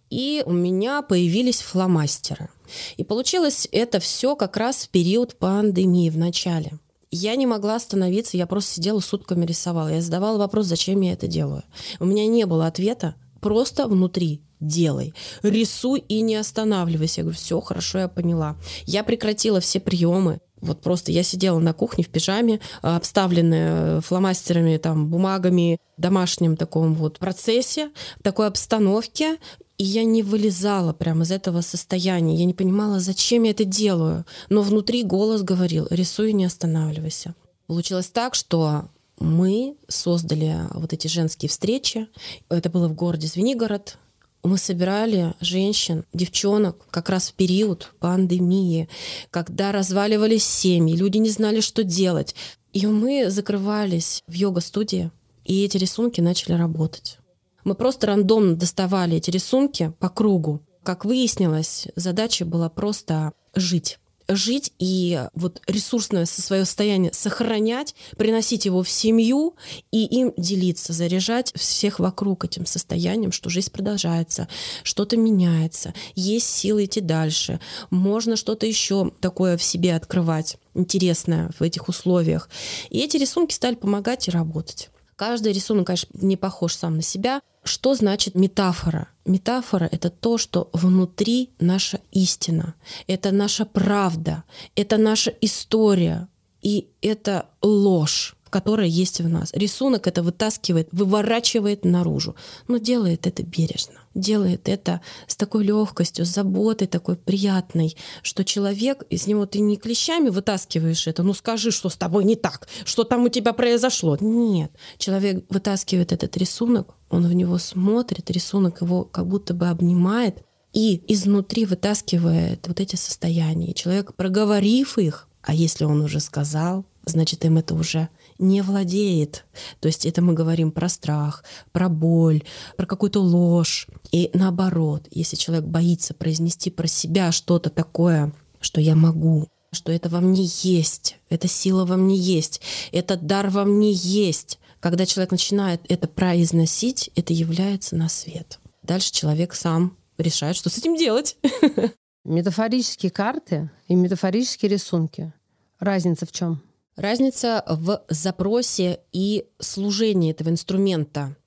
И 0.09 0.41
у 0.47 0.51
меня 0.51 1.03
появились 1.03 1.61
фломастеры. 1.61 2.49
И 2.97 3.03
получилось 3.03 3.67
это 3.71 3.99
все 3.99 4.35
как 4.35 4.57
раз 4.57 4.77
в 4.77 4.89
период 4.89 5.37
пандемии 5.37 6.09
в 6.09 6.17
начале. 6.17 6.79
Я 7.11 7.35
не 7.35 7.45
могла 7.45 7.75
остановиться, 7.75 8.35
я 8.35 8.47
просто 8.47 8.73
сидела 8.73 8.99
сутками 8.99 9.45
рисовала. 9.45 9.89
Я 9.89 10.01
задавала 10.01 10.39
вопрос, 10.39 10.65
зачем 10.65 11.01
я 11.01 11.13
это 11.13 11.27
делаю. 11.27 11.61
У 11.99 12.05
меня 12.05 12.25
не 12.25 12.47
было 12.47 12.65
ответа, 12.65 13.13
просто 13.41 13.87
внутри 13.87 14.41
делай. 14.59 15.13
Рисуй 15.43 16.03
и 16.07 16.21
не 16.21 16.35
останавливайся. 16.35 17.21
Я 17.21 17.23
говорю, 17.23 17.37
все, 17.37 17.59
хорошо, 17.61 17.99
я 17.99 18.07
поняла. 18.07 18.55
Я 18.85 19.03
прекратила 19.03 19.59
все 19.59 19.79
приемы. 19.79 20.39
Вот 20.61 20.81
просто 20.81 21.11
я 21.11 21.23
сидела 21.23 21.59
на 21.59 21.73
кухне 21.73 22.03
в 22.03 22.09
пижаме, 22.09 22.59
обставленная 22.81 24.01
фломастерами, 24.01 24.77
там, 24.77 25.07
бумагами, 25.07 25.79
домашнем 25.97 26.57
таком 26.57 26.95
вот 26.95 27.17
процессе, 27.17 27.91
в 28.19 28.23
такой 28.23 28.47
обстановке, 28.47 29.37
и 29.77 29.85
я 29.85 30.03
не 30.03 30.23
вылезала 30.23 30.91
прямо 30.91 31.23
из 31.23 31.31
этого 31.31 31.61
состояния. 31.61 32.35
Я 32.35 32.43
не 32.43 32.53
понимала, 32.53 32.99
зачем 32.99 33.43
я 33.43 33.51
это 33.51 33.63
делаю. 33.63 34.25
Но 34.49 34.61
внутри 34.61 35.03
голос 35.03 35.41
говорил, 35.41 35.87
рисуй 35.89 36.33
не 36.33 36.43
останавливайся. 36.43 37.33
Получилось 37.65 38.09
так, 38.09 38.35
что 38.35 38.89
мы 39.19 39.77
создали 39.87 40.57
вот 40.73 40.91
эти 40.91 41.07
женские 41.07 41.47
встречи. 41.47 42.07
Это 42.49 42.69
было 42.69 42.89
в 42.89 42.93
городе 42.93 43.27
Звенигород, 43.27 43.97
мы 44.43 44.57
собирали 44.57 45.33
женщин, 45.41 46.05
девчонок 46.13 46.87
как 46.89 47.09
раз 47.09 47.29
в 47.29 47.33
период 47.33 47.93
пандемии, 47.99 48.87
когда 49.31 49.71
разваливались 49.71 50.45
семьи, 50.45 50.95
люди 50.95 51.17
не 51.17 51.29
знали, 51.29 51.59
что 51.59 51.83
делать. 51.83 52.35
И 52.71 52.85
мы 52.85 53.29
закрывались 53.29 54.23
в 54.27 54.33
йога-студии, 54.33 55.11
и 55.43 55.65
эти 55.65 55.77
рисунки 55.77 56.21
начали 56.21 56.53
работать. 56.53 57.17
Мы 57.63 57.75
просто 57.75 58.07
рандомно 58.07 58.55
доставали 58.55 59.17
эти 59.17 59.29
рисунки 59.31 59.93
по 59.99 60.09
кругу. 60.09 60.61
Как 60.83 61.05
выяснилось, 61.05 61.87
задача 61.95 62.45
была 62.45 62.69
просто 62.69 63.33
жить 63.55 63.99
жить 64.29 64.71
и 64.79 65.25
вот 65.33 65.61
ресурсное 65.67 66.25
свое 66.25 66.65
состояние 66.65 67.11
сохранять, 67.13 67.95
приносить 68.17 68.65
его 68.65 68.83
в 68.83 68.89
семью 68.89 69.55
и 69.91 70.05
им 70.05 70.33
делиться, 70.37 70.93
заряжать 70.93 71.51
всех 71.55 71.99
вокруг 71.99 72.45
этим 72.45 72.65
состоянием, 72.65 73.31
что 73.31 73.49
жизнь 73.49 73.71
продолжается, 73.71 74.47
что-то 74.83 75.17
меняется, 75.17 75.93
есть 76.15 76.47
силы 76.47 76.85
идти 76.85 77.01
дальше, 77.01 77.59
можно 77.89 78.35
что-то 78.35 78.65
еще 78.65 79.11
такое 79.19 79.57
в 79.57 79.63
себе 79.63 79.95
открывать 79.95 80.57
интересное 80.75 81.51
в 81.57 81.63
этих 81.63 81.89
условиях. 81.89 82.49
И 82.89 82.99
эти 82.99 83.17
рисунки 83.17 83.53
стали 83.53 83.75
помогать 83.75 84.27
и 84.27 84.31
работать. 84.31 84.89
Каждый 85.19 85.51
рисунок, 85.51 85.87
конечно, 85.87 86.07
не 86.13 86.37
похож 86.37 86.73
сам 86.73 86.95
на 86.95 87.01
себя. 87.01 87.41
Что 87.65 87.93
значит 87.93 88.35
метафора? 88.35 89.09
Метафора— 89.25 89.89
это 89.91 90.09
то, 90.09 90.37
что 90.37 90.69
внутри 90.71 91.49
наша 91.59 91.99
истина, 92.13 92.75
это 93.05 93.31
наша 93.31 93.65
правда, 93.65 94.45
это 94.77 94.95
наша 94.95 95.31
история, 95.41 96.29
и 96.61 96.87
это 97.01 97.49
ложь 97.61 98.35
которая 98.49 98.87
есть 98.87 99.21
в 99.21 99.29
нас. 99.29 99.51
Рисунок 99.53 100.07
это 100.07 100.23
вытаскивает, 100.23 100.89
выворачивает 100.91 101.85
наружу, 101.85 102.35
но 102.67 102.77
делает 102.77 103.27
это 103.27 103.43
бережно, 103.43 103.99
делает 104.19 104.69
это 104.69 105.01
с 105.27 105.35
такой 105.35 105.63
легкостью, 105.63 106.25
с 106.25 106.29
заботой 106.29 106.87
такой 106.87 107.15
приятной, 107.15 107.95
что 108.21 108.43
человек, 108.43 109.03
из 109.09 109.27
него 109.27 109.45
ты 109.45 109.59
не 109.59 109.77
клещами 109.77 110.29
вытаскиваешь 110.29 111.07
это, 111.07 111.23
ну 111.23 111.33
скажи, 111.33 111.71
что 111.71 111.89
с 111.89 111.95
тобой 111.95 112.23
не 112.23 112.35
так, 112.35 112.67
что 112.85 113.03
там 113.03 113.23
у 113.25 113.29
тебя 113.29 113.53
произошло. 113.53 114.17
Нет, 114.19 114.71
человек 114.97 115.45
вытаскивает 115.49 116.11
этот 116.11 116.37
рисунок, 116.37 116.95
он 117.09 117.27
в 117.27 117.33
него 117.33 117.57
смотрит, 117.57 118.29
рисунок 118.29 118.81
его 118.81 119.03
как 119.03 119.27
будто 119.27 119.53
бы 119.53 119.67
обнимает, 119.67 120.43
и 120.73 121.01
изнутри 121.11 121.65
вытаскивает 121.65 122.67
вот 122.67 122.79
эти 122.79 122.95
состояния. 122.95 123.73
человек, 123.73 124.13
проговорив 124.13 124.97
их, 124.97 125.27
а 125.41 125.53
если 125.53 125.85
он 125.85 126.01
уже 126.01 126.19
сказал, 126.19 126.85
значит, 127.05 127.43
им 127.45 127.57
это 127.57 127.73
уже 127.73 128.09
не 128.39 128.61
владеет. 128.61 129.45
То 129.79 129.87
есть 129.87 130.05
это 130.05 130.21
мы 130.21 130.33
говорим 130.33 130.71
про 130.71 130.89
страх, 130.89 131.43
про 131.71 131.89
боль, 131.89 132.43
про 132.77 132.85
какую-то 132.85 133.21
ложь. 133.21 133.87
И 134.11 134.31
наоборот, 134.33 135.07
если 135.11 135.35
человек 135.35 135.65
боится 135.65 136.13
произнести 136.13 136.71
про 136.71 136.87
себя 136.87 137.31
что-то 137.31 137.69
такое, 137.69 138.33
что 138.61 138.81
я 138.81 138.95
могу, 138.95 139.47
что 139.71 139.91
это 139.91 140.09
во 140.09 140.21
мне 140.21 140.47
есть, 140.61 141.17
эта 141.29 141.47
сила 141.47 141.85
во 141.85 141.97
мне 141.97 142.15
есть, 142.15 142.61
этот 142.91 143.27
дар 143.27 143.49
во 143.49 143.65
мне 143.65 143.91
есть. 143.91 144.59
Когда 144.79 145.05
человек 145.05 145.31
начинает 145.31 145.81
это 145.89 146.07
произносить, 146.07 147.11
это 147.15 147.33
является 147.33 147.95
на 147.95 148.07
свет. 148.07 148.59
Дальше 148.81 149.11
человек 149.11 149.53
сам 149.53 149.97
решает, 150.17 150.55
что 150.55 150.69
с 150.69 150.77
этим 150.77 150.95
делать. 150.95 151.37
Метафорические 152.23 153.11
карты 153.11 153.69
и 153.87 153.95
метафорические 153.95 154.71
рисунки. 154.71 155.33
Разница 155.79 156.25
в 156.25 156.31
чем? 156.31 156.61
Разница 156.99 157.63
в 157.65 158.01
запросе 158.09 158.99
и 159.13 159.45
служении 159.57 160.31
этого 160.31 160.49
инструмента. 160.49 161.37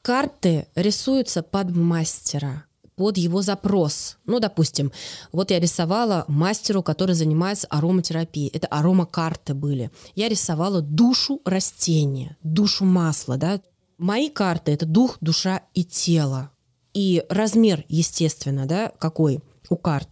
Карты 0.00 0.66
рисуются 0.74 1.42
под 1.42 1.76
мастера. 1.76 2.64
под 2.96 3.18
его 3.18 3.42
запрос. 3.42 4.16
Ну, 4.24 4.40
допустим, 4.40 4.92
вот 5.30 5.50
я 5.50 5.60
рисовала 5.60 6.24
мастеру, 6.28 6.82
который 6.82 7.14
занимается 7.14 7.66
ароматерапией. 7.66 8.48
Это 8.54 8.66
аромакарты 8.68 9.52
были. 9.52 9.90
Я 10.14 10.28
рисовала 10.28 10.80
душу 10.80 11.40
растения, 11.44 12.38
душу 12.42 12.84
масла, 12.86 13.36
да. 13.36 13.60
Мои 13.98 14.30
карты— 14.30 14.72
это 14.74 14.86
дух, 14.86 15.18
душа 15.20 15.62
и 15.74 15.84
тело. 15.84 16.50
И 16.94 17.24
размер, 17.28 17.84
естественно, 17.88 18.64
да, 18.64 18.92
какой 18.98 19.40
у 19.68 19.76
карт. 19.76 20.08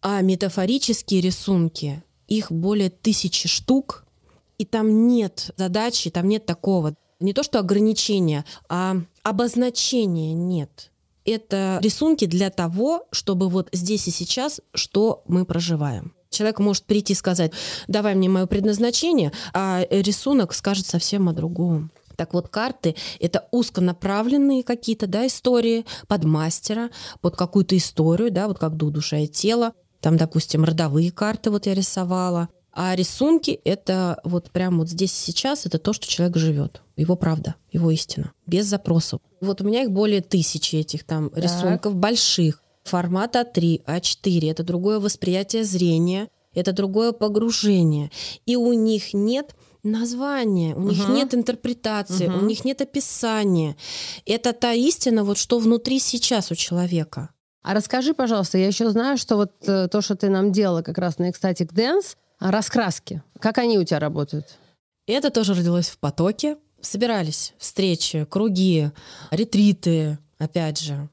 А 0.00 0.20
метафорические 0.20 1.20
рисунки, 1.20 2.02
их 2.26 2.50
более 2.50 2.90
тысячи 2.90 3.46
штук, 3.46 4.01
и 4.62 4.64
там 4.64 5.08
нет 5.08 5.50
задачи, 5.56 6.08
там 6.08 6.28
нет 6.28 6.46
такого, 6.46 6.94
не 7.18 7.32
то 7.32 7.42
что 7.42 7.58
ограничения, 7.58 8.44
а 8.68 8.96
обозначения 9.24 10.34
нет 10.34 10.92
это 11.24 11.78
рисунки 11.82 12.26
для 12.26 12.50
того, 12.50 13.06
чтобы 13.10 13.48
вот 13.48 13.68
здесь 13.72 14.08
и 14.08 14.10
сейчас, 14.10 14.60
что 14.74 15.22
мы 15.26 15.44
проживаем. 15.44 16.14
Человек 16.30 16.60
может 16.60 16.84
прийти 16.84 17.12
и 17.12 17.16
сказать, 17.16 17.52
давай 17.88 18.14
мне 18.14 18.28
мое 18.28 18.46
предназначение, 18.46 19.32
а 19.52 19.84
рисунок 19.90 20.52
скажет 20.52 20.86
совсем 20.86 21.28
о 21.28 21.32
другом. 21.32 21.90
Так 22.16 22.34
вот, 22.34 22.48
карты— 22.48 22.94
это 23.20 23.48
узконаправленные 23.50 24.62
какие-то 24.62 25.06
да, 25.06 25.26
истории 25.26 25.86
под 26.08 26.24
мастера, 26.24 26.90
под 27.20 27.36
какую-то 27.36 27.76
историю, 27.76 28.30
да, 28.30 28.48
вот 28.48 28.58
как 28.58 28.76
душа 28.76 29.18
и 29.18 29.26
тело. 29.26 29.72
Там, 30.00 30.16
допустим, 30.16 30.64
родовые 30.64 31.10
карты 31.12 31.50
вот 31.50 31.66
я 31.66 31.74
рисовала. 31.74 32.48
А 32.72 32.96
рисунки— 32.96 33.60
это 33.64 34.18
вот 34.24 34.50
прямо 34.50 34.78
вот 34.78 34.88
здесь 34.88 35.12
и 35.12 35.32
сейчас, 35.32 35.66
это 35.66 35.78
то, 35.78 35.92
что 35.92 36.06
человек 36.06 36.36
живет. 36.36 36.82
Его 36.96 37.16
правда, 37.16 37.56
его 37.70 37.90
истина. 37.90 38.32
Без 38.46 38.66
запросов. 38.66 39.20
Вот 39.40 39.60
у 39.60 39.64
меня 39.64 39.82
их 39.82 39.90
более 39.90 40.22
тысячи 40.22 40.76
этих 40.76 41.04
там 41.04 41.28
так. 41.30 41.44
рисунков 41.44 41.94
больших. 41.94 42.62
Формат 42.84 43.36
А3, 43.36 43.84
А4. 43.84 44.50
Это 44.50 44.62
другое 44.64 44.98
восприятие 44.98 45.64
зрения, 45.64 46.28
это 46.54 46.72
другое 46.72 47.12
погружение. 47.12 48.10
И 48.46 48.56
у 48.56 48.72
них 48.72 49.14
нет 49.14 49.54
названия, 49.82 50.74
у 50.74 50.80
uh 50.80 50.88
них 50.88 51.08
нет 51.08 51.34
интерпретации, 51.34 52.28
uh 52.28 52.38
у 52.38 52.44
них 52.44 52.64
нет 52.64 52.80
описания. 52.80 53.76
Это 54.26 54.52
та 54.52 54.72
истина, 54.72 55.24
вот 55.24 55.38
что 55.38 55.58
внутри 55.58 55.98
сейчас 55.98 56.50
у 56.50 56.54
человека. 56.54 57.30
А 57.62 57.74
расскажи, 57.74 58.12
пожалуйста, 58.14 58.58
я 58.58 58.66
еще 58.66 58.90
знаю, 58.90 59.16
что 59.16 59.36
вот 59.36 59.52
э, 59.66 59.88
то, 59.88 60.00
что 60.00 60.16
ты 60.16 60.28
нам 60.28 60.50
делала 60.50 60.82
как 60.82 60.98
раз 60.98 61.18
на 61.18 61.30
Ecstatic 61.30 61.72
Dance, 61.72 62.16
раскраски. 62.50 63.22
Как 63.38 63.58
они 63.58 63.78
у 63.78 63.84
тебя 63.84 63.98
работают? 63.98 64.58
Это 65.06 65.30
тоже 65.30 65.54
родилось 65.54 65.88
в 65.88 65.98
потоке. 65.98 66.56
Собирались 66.80 67.54
встречи, 67.58 68.26
круги, 68.28 68.90
ретриты, 69.30 70.18
опять 70.38 70.80
же. 70.80 71.08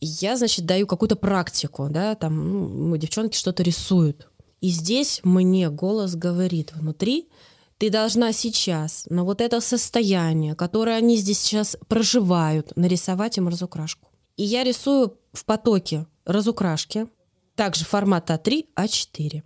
Я, 0.00 0.36
значит, 0.36 0.66
даю 0.66 0.86
какую-то 0.86 1.14
практику, 1.14 1.88
да, 1.88 2.16
там 2.16 2.90
ну, 2.90 2.96
девчонки 2.96 3.36
что-то 3.36 3.62
рисуют. 3.62 4.28
И 4.60 4.70
здесь 4.70 5.20
мне 5.22 5.70
голос 5.70 6.16
говорит 6.16 6.72
внутри, 6.74 7.28
ты 7.78 7.90
должна 7.90 8.32
сейчас 8.32 9.06
на 9.10 9.24
вот 9.24 9.40
это 9.40 9.60
состояние, 9.60 10.54
которое 10.54 10.96
они 10.96 11.16
здесь 11.16 11.40
сейчас 11.40 11.76
проживают, 11.88 12.76
нарисовать 12.76 13.38
им 13.38 13.48
разукрашку. 13.48 14.08
И 14.36 14.44
я 14.44 14.64
рисую 14.64 15.18
в 15.32 15.44
потоке 15.44 16.06
разукрашки, 16.24 17.08
также 17.56 17.84
формат 17.84 18.30
А3, 18.30 18.66
А4. 18.76 19.42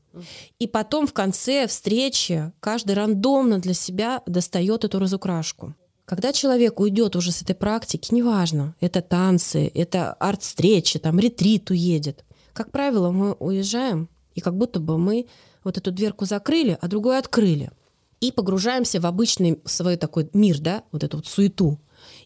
И 0.58 0.66
потом 0.66 1.06
в 1.06 1.12
конце 1.12 1.66
встречи 1.66 2.52
каждый 2.60 2.92
рандомно 2.94 3.58
для 3.58 3.74
себя 3.74 4.22
достает 4.26 4.84
эту 4.84 4.98
разукрашку. 4.98 5.74
Когда 6.04 6.32
человек 6.32 6.78
уйдет 6.78 7.16
уже 7.16 7.32
с 7.32 7.42
этой 7.42 7.56
практики, 7.56 8.14
неважно, 8.14 8.76
это 8.80 9.02
танцы, 9.02 9.70
это 9.74 10.12
арт-встречи, 10.12 11.00
там 11.00 11.18
ретрит 11.18 11.68
уедет. 11.70 12.24
Как 12.52 12.70
правило, 12.70 13.10
мы 13.10 13.32
уезжаем, 13.32 14.08
и 14.34 14.40
как 14.40 14.56
будто 14.56 14.78
бы 14.78 14.98
мы 14.98 15.26
вот 15.64 15.78
эту 15.78 15.90
дверку 15.90 16.24
закрыли, 16.24 16.78
а 16.80 16.86
другую 16.86 17.18
открыли. 17.18 17.72
И 18.20 18.30
погружаемся 18.30 19.00
в 19.00 19.06
обычный 19.06 19.60
свой 19.64 19.96
такой 19.96 20.30
мир, 20.32 20.60
да, 20.60 20.84
вот 20.92 21.02
эту 21.02 21.16
вот 21.16 21.26
суету. 21.26 21.78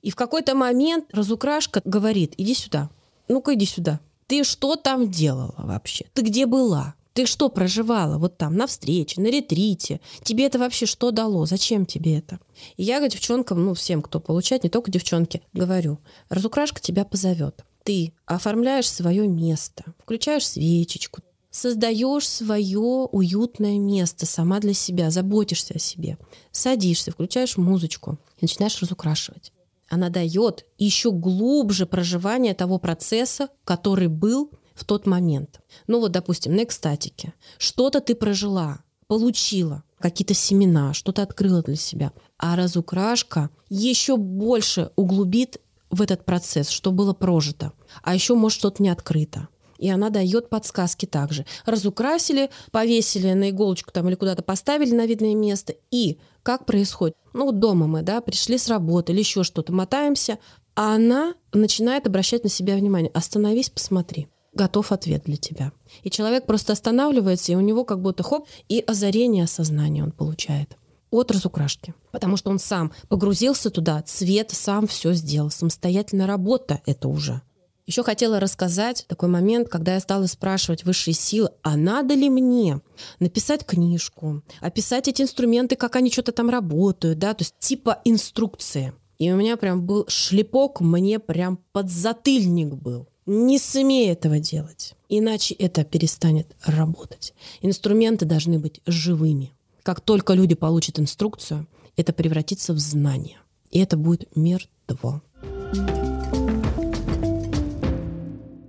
И 0.02 0.10
в 0.10 0.16
какой-то 0.16 0.54
момент 0.54 1.06
разукрашка 1.12 1.80
говорит, 1.84 2.34
иди 2.36 2.54
сюда, 2.54 2.90
ну-ка 3.28 3.54
иди 3.54 3.64
сюда. 3.64 3.98
Ты 4.26 4.44
что 4.44 4.76
там 4.76 5.10
делала 5.10 5.54
вообще? 5.56 6.06
Ты 6.12 6.22
где 6.22 6.46
была? 6.46 6.94
Ты 7.12 7.26
что 7.26 7.48
проживала 7.48 8.18
вот 8.18 8.38
там, 8.38 8.56
на 8.56 8.66
встрече, 8.66 9.20
на 9.20 9.26
ретрите? 9.26 10.00
Тебе 10.22 10.46
это 10.46 10.58
вообще 10.58 10.86
что 10.86 11.10
дало? 11.10 11.44
Зачем 11.44 11.84
тебе 11.84 12.18
это? 12.18 12.38
И 12.76 12.84
я 12.84 13.06
девчонкам, 13.06 13.64
ну, 13.64 13.74
всем, 13.74 14.00
кто 14.00 14.20
получает, 14.20 14.62
не 14.62 14.70
только 14.70 14.90
девчонки, 14.90 15.42
говорю, 15.52 15.98
разукрашка 16.28 16.80
тебя 16.80 17.04
позовет. 17.04 17.64
Ты 17.82 18.12
оформляешь 18.26 18.88
свое 18.88 19.26
место, 19.26 19.84
включаешь 19.98 20.46
свечечку, 20.46 21.22
создаешь 21.50 22.28
свое 22.28 22.78
уютное 22.78 23.78
место 23.78 24.26
сама 24.26 24.60
для 24.60 24.74
себя, 24.74 25.10
заботишься 25.10 25.74
о 25.74 25.78
себе. 25.78 26.16
Садишься, 26.52 27.10
включаешь 27.10 27.56
музычку 27.56 28.18
и 28.38 28.44
начинаешь 28.44 28.80
разукрашивать. 28.80 29.52
Она 29.88 30.08
дает 30.08 30.66
еще 30.78 31.10
глубже 31.10 31.84
проживание 31.84 32.54
того 32.54 32.78
процесса, 32.78 33.48
который 33.64 34.06
был 34.06 34.52
в 34.74 34.84
тот 34.84 35.06
момент. 35.06 35.60
Ну 35.86 36.00
вот, 36.00 36.12
допустим, 36.12 36.54
на 36.56 36.64
экстатике. 36.64 37.34
Что-то 37.58 38.00
ты 38.00 38.14
прожила, 38.14 38.80
получила, 39.06 39.84
какие-то 40.00 40.34
семена, 40.34 40.94
что-то 40.94 41.22
открыла 41.22 41.62
для 41.62 41.76
себя. 41.76 42.12
А 42.38 42.56
разукрашка 42.56 43.50
еще 43.68 44.16
больше 44.16 44.90
углубит 44.96 45.60
в 45.90 46.02
этот 46.02 46.24
процесс, 46.24 46.70
что 46.70 46.90
было 46.90 47.12
прожито. 47.12 47.72
А 48.02 48.14
еще, 48.14 48.34
может, 48.34 48.58
что-то 48.58 48.82
не 48.82 48.88
открыто. 48.88 49.48
И 49.78 49.88
она 49.88 50.10
дает 50.10 50.50
подсказки 50.50 51.06
также. 51.06 51.46
Разукрасили, 51.64 52.50
повесили 52.70 53.32
на 53.32 53.50
иголочку 53.50 53.92
там 53.92 54.08
или 54.08 54.14
куда-то 54.14 54.42
поставили 54.42 54.94
на 54.94 55.06
видное 55.06 55.34
место. 55.34 55.74
И 55.90 56.18
как 56.42 56.66
происходит? 56.66 57.16
Ну, 57.32 57.50
дома 57.52 57.86
мы, 57.86 58.02
да, 58.02 58.20
пришли 58.20 58.58
с 58.58 58.68
работы 58.68 59.12
или 59.12 59.20
еще 59.20 59.42
что-то, 59.42 59.72
мотаемся, 59.72 60.38
а 60.74 60.94
она 60.94 61.34
начинает 61.52 62.06
обращать 62.06 62.44
на 62.44 62.50
себя 62.50 62.76
внимание. 62.76 63.10
Остановись, 63.12 63.70
посмотри 63.70 64.28
готов 64.52 64.92
ответ 64.92 65.24
для 65.24 65.36
тебя. 65.36 65.72
И 66.02 66.10
человек 66.10 66.46
просто 66.46 66.72
останавливается, 66.72 67.52
и 67.52 67.56
у 67.56 67.60
него 67.60 67.84
как 67.84 68.00
будто 68.00 68.22
хоп, 68.22 68.46
и 68.68 68.80
озарение 68.86 69.46
сознания 69.46 70.02
он 70.02 70.12
получает 70.12 70.76
от 71.10 71.30
разукрашки. 71.30 71.94
Потому 72.12 72.36
что 72.36 72.50
он 72.50 72.58
сам 72.58 72.92
погрузился 73.08 73.70
туда, 73.70 74.02
цвет 74.02 74.50
сам 74.52 74.86
все 74.86 75.12
сделал, 75.12 75.50
самостоятельная 75.50 76.26
работа 76.26 76.80
это 76.86 77.08
уже. 77.08 77.42
Еще 77.86 78.04
хотела 78.04 78.38
рассказать 78.38 79.04
такой 79.08 79.28
момент, 79.28 79.68
когда 79.68 79.94
я 79.94 80.00
стала 80.00 80.26
спрашивать 80.26 80.84
высшие 80.84 81.12
силы, 81.12 81.50
а 81.62 81.76
надо 81.76 82.14
ли 82.14 82.30
мне 82.30 82.80
написать 83.18 83.66
книжку, 83.66 84.42
описать 84.60 85.08
эти 85.08 85.22
инструменты, 85.22 85.74
как 85.74 85.96
они 85.96 86.12
что-то 86.12 86.30
там 86.30 86.50
работают, 86.50 87.18
да, 87.18 87.34
то 87.34 87.42
есть 87.42 87.56
типа 87.58 88.00
инструкции. 88.04 88.92
И 89.18 89.32
у 89.32 89.36
меня 89.36 89.56
прям 89.56 89.84
был 89.84 90.06
шлепок, 90.06 90.80
мне 90.80 91.18
прям 91.18 91.58
подзатыльник 91.72 92.74
был. 92.74 93.09
Не 93.26 93.58
смей 93.58 94.10
этого 94.10 94.38
делать, 94.38 94.94
иначе 95.08 95.54
это 95.54 95.84
перестанет 95.84 96.56
работать. 96.64 97.34
Инструменты 97.60 98.24
должны 98.24 98.58
быть 98.58 98.80
живыми. 98.86 99.52
Как 99.82 100.00
только 100.00 100.32
люди 100.32 100.54
получат 100.54 100.98
инструкцию, 100.98 101.66
это 101.96 102.12
превратится 102.12 102.72
в 102.72 102.78
знание. 102.78 103.38
И 103.70 103.78
это 103.78 103.96
будет 103.96 104.34
мертво. 104.36 105.22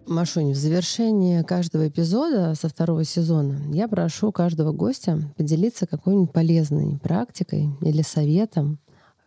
Машунь, 0.06 0.52
в 0.52 0.58
завершение 0.58 1.44
каждого 1.46 1.88
эпизода 1.88 2.54
со 2.54 2.68
второго 2.68 3.06
сезона 3.06 3.62
я 3.72 3.88
прошу 3.88 4.34
каждого 4.34 4.74
гостя 4.74 5.34
поделиться 5.38 5.88
какой-нибудь 5.88 6.34
полезной 6.34 7.00
практикой 7.00 7.70
или 7.80 8.02
советом, 8.02 8.80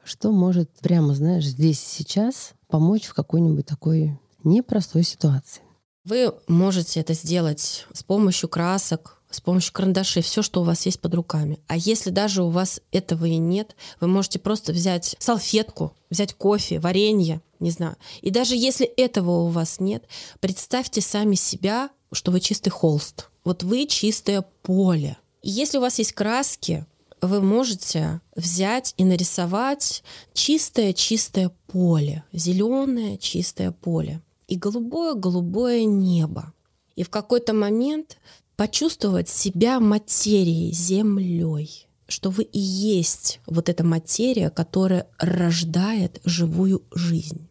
что 0.04 0.30
может 0.30 0.70
прямо, 0.82 1.14
знаешь, 1.14 1.46
здесь 1.46 1.82
и 1.82 2.02
сейчас 2.02 2.52
помочь 2.68 3.06
в 3.06 3.14
какой-нибудь 3.14 3.64
такой 3.64 4.18
непростой 4.44 5.02
ситуации. 5.02 5.62
Вы 6.04 6.34
можете 6.48 7.00
это 7.00 7.14
сделать 7.14 7.86
с 7.92 8.02
помощью 8.02 8.48
красок, 8.48 9.22
с 9.30 9.40
помощью 9.40 9.72
карандашей, 9.72 10.22
все, 10.22 10.42
что 10.42 10.60
у 10.60 10.64
вас 10.64 10.86
есть 10.86 11.00
под 11.00 11.14
руками. 11.14 11.58
А 11.66 11.76
если 11.76 12.10
даже 12.10 12.42
у 12.42 12.50
вас 12.50 12.80
этого 12.92 13.24
и 13.24 13.36
нет, 13.36 13.74
вы 14.00 14.06
можете 14.06 14.38
просто 14.38 14.72
взять 14.72 15.16
салфетку, 15.18 15.96
взять 16.10 16.34
кофе, 16.34 16.78
варенье, 16.78 17.40
не 17.58 17.70
знаю. 17.70 17.96
И 18.20 18.30
даже 18.30 18.54
если 18.54 18.86
этого 18.86 19.44
у 19.44 19.48
вас 19.48 19.80
нет, 19.80 20.04
представьте 20.40 21.00
сами 21.00 21.34
себя, 21.34 21.90
что 22.12 22.30
вы 22.30 22.40
чистый 22.40 22.70
холст. 22.70 23.30
Вот 23.44 23.62
вы 23.62 23.86
чистое 23.86 24.42
поле. 24.62 25.16
И 25.42 25.50
если 25.50 25.78
у 25.78 25.80
вас 25.80 25.98
есть 25.98 26.12
краски, 26.12 26.86
вы 27.20 27.40
можете 27.40 28.20
взять 28.36 28.94
и 28.98 29.04
нарисовать 29.04 30.04
чистое-чистое 30.34 31.50
поле, 31.66 32.24
зеленое 32.32 33.18
чистое 33.18 33.70
поле 33.72 34.20
и 34.48 34.56
голубое-голубое 34.56 35.84
небо. 35.84 36.52
И 36.96 37.02
в 37.02 37.10
какой-то 37.10 37.52
момент 37.52 38.18
почувствовать 38.56 39.28
себя 39.28 39.80
материей, 39.80 40.72
землей, 40.72 41.88
что 42.06 42.30
вы 42.30 42.44
и 42.44 42.58
есть 42.58 43.40
вот 43.46 43.68
эта 43.68 43.84
материя, 43.84 44.50
которая 44.50 45.08
рождает 45.18 46.20
живую 46.24 46.82
жизнь. 46.92 47.48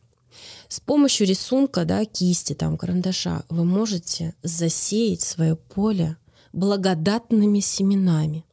С 0.68 0.80
помощью 0.80 1.28
рисунка, 1.28 1.86
да, 1.86 2.06
кисти, 2.06 2.54
там, 2.54 2.78
карандаша 2.78 3.44
вы 3.50 3.66
можете 3.66 4.34
засеять 4.42 5.22
свое 5.22 5.56
поле 5.56 6.18
благодатными 6.52 7.60
семенами 7.60 8.46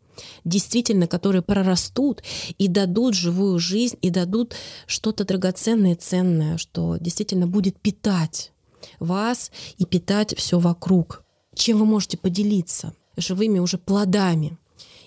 действительно, 0.44 1.06
которые 1.06 1.42
прорастут 1.42 2.22
и 2.58 2.68
дадут 2.68 3.14
живую 3.14 3.58
жизнь, 3.58 3.96
и 4.02 4.10
дадут 4.10 4.54
что-то 4.86 5.24
драгоценное 5.24 5.96
ценное, 5.96 6.58
что 6.58 6.96
действительно 6.98 7.46
будет 7.46 7.78
питать 7.78 8.52
вас 8.98 9.50
и 9.78 9.84
питать 9.84 10.36
все 10.36 10.58
вокруг. 10.58 11.22
Чем 11.54 11.78
вы 11.78 11.84
можете 11.84 12.16
поделиться 12.16 12.94
живыми 13.16 13.58
уже 13.58 13.78
плодами. 13.78 14.56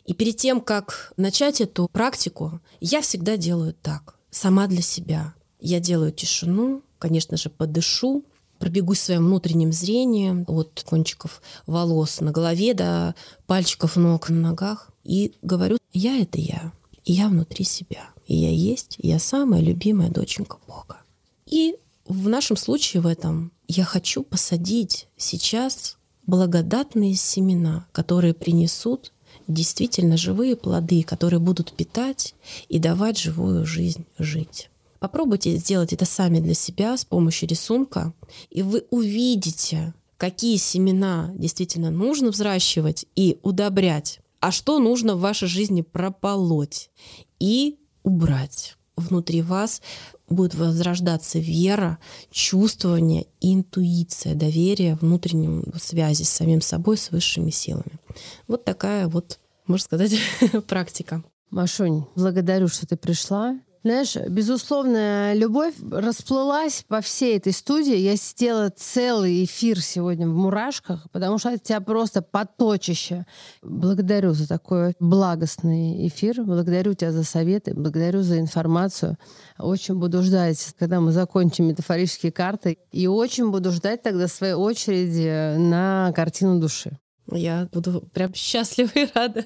И 0.05 0.13
перед 0.13 0.37
тем, 0.37 0.61
как 0.61 1.13
начать 1.17 1.61
эту 1.61 1.87
практику, 1.87 2.59
я 2.81 3.01
всегда 3.01 3.37
делаю 3.37 3.73
так, 3.73 4.15
сама 4.29 4.67
для 4.67 4.81
себя. 4.81 5.33
Я 5.59 5.79
делаю 5.79 6.11
тишину, 6.11 6.81
конечно 6.99 7.37
же, 7.37 7.49
подышу, 7.49 8.23
пробегусь 8.63 9.01
своим 9.01 9.25
внутренним 9.25 9.73
зрением 9.73 10.45
от 10.47 10.85
кончиков 10.85 11.41
волос 11.67 12.21
на 12.21 12.31
голове 12.31 12.73
до 12.73 13.13
пальчиков 13.45 13.97
ног 13.97 14.29
на 14.29 14.37
ногах 14.37 14.89
и 15.03 15.33
говорю, 15.41 15.79
я— 15.91 16.17
это 16.21 16.39
я, 16.39 16.71
и 17.03 17.11
я 17.11 17.27
внутри 17.27 17.65
себя, 17.65 18.07
и 18.25 18.33
я 18.33 18.51
есть, 18.51 18.95
и 18.99 19.09
я 19.09 19.19
самая 19.19 19.59
любимая 19.59 20.09
доченька 20.09 20.59
Бога. 20.65 21.01
И 21.45 21.75
в 22.07 22.29
нашем 22.29 22.55
случае 22.55 23.01
в 23.01 23.07
этом 23.07 23.51
я 23.67 23.83
хочу 23.83 24.23
посадить 24.23 25.09
сейчас 25.17 25.97
благодатные 26.25 27.15
семена, 27.15 27.85
которые 27.91 28.33
принесут 28.33 29.11
действительно 29.49 30.15
живые 30.15 30.55
плоды, 30.55 31.03
которые 31.03 31.41
будут 31.41 31.73
питать 31.73 32.33
и 32.69 32.79
давать 32.79 33.17
живую 33.17 33.65
жизнь 33.65 34.05
жить. 34.17 34.69
Попробуйте 35.03 35.57
сделать 35.57 35.91
это 35.91 36.05
сами 36.05 36.39
для 36.39 36.53
себя 36.53 36.95
с 36.95 37.03
помощью 37.03 37.49
рисунка, 37.49 38.13
и 38.49 38.61
вы 38.61 38.85
увидите, 38.89 39.93
какие 40.15 40.55
семена 40.55 41.29
действительно 41.35 41.91
нужно 41.91 42.31
взращивать 42.31 43.05
и 43.13 43.37
удобрять, 43.43 44.21
а 44.39 44.49
что 44.49 44.79
нужно 44.79 45.17
в 45.17 45.19
вашей 45.19 45.49
жизни 45.49 45.81
прополоть 45.81 46.89
и 47.37 47.79
убрать. 48.03 48.77
Внутри 48.95 49.41
вас 49.41 49.81
будет 50.29 50.55
возрождаться 50.55 51.37
вера, 51.37 51.99
чувствование, 52.31 53.27
интуиция, 53.41 54.35
доверие 54.35 54.95
внутренним 54.95 55.65
связи 55.81 56.23
с 56.23 56.29
самим 56.29 56.61
собой, 56.61 56.95
с 56.95 57.11
высшими 57.11 57.49
силами. 57.49 57.99
Вот 58.47 58.63
такая 58.63 59.09
вот, 59.09 59.41
можно 59.67 59.83
сказать, 59.83 60.13
практика. 60.67 61.25
Машунь, 61.49 62.05
благодарю, 62.15 62.69
что 62.69 62.87
ты 62.87 62.95
пришла. 62.95 63.59
Знаешь, 63.83 64.15
безусловная 64.15 65.33
любовь 65.33 65.73
расплылась 65.91 66.85
по 66.87 67.01
всей 67.01 67.35
этой 67.35 67.51
студии. 67.51 67.97
Я 67.97 68.15
сидела 68.15 68.69
целый 68.69 69.43
эфир 69.43 69.81
сегодня 69.81 70.25
в 70.25 70.33
мурашках, 70.33 71.11
потому 71.11 71.37
что 71.37 71.49
от 71.49 71.63
тебя 71.63 71.81
просто 71.81 72.21
поточище. 72.21 73.25
Благодарю 73.61 74.31
за 74.31 74.47
такой 74.47 74.93
благостный 75.01 76.07
эфир. 76.07 76.43
Благодарю 76.43 76.93
тебя 76.93 77.11
за 77.11 77.25
советы. 77.25 77.73
Благодарю 77.73 78.21
за 78.21 78.39
информацию. 78.39 79.17
Очень 79.59 79.95
буду 79.95 80.23
ждать, 80.23 80.73
когда 80.79 81.01
мы 81.01 81.11
закончим 81.11 81.67
метафорические 81.67 82.31
карты. 82.31 82.77
И 82.93 83.07
очень 83.07 83.51
буду 83.51 83.71
ждать 83.71 84.01
тогда 84.01 84.29
своей 84.29 84.53
очереди 84.53 85.57
на 85.57 86.13
картину 86.15 86.57
души. 86.57 86.97
Я 87.31 87.69
буду 87.71 88.01
прям 88.13 88.33
счастлива 88.33 88.91
и 88.95 89.07
рада 89.13 89.45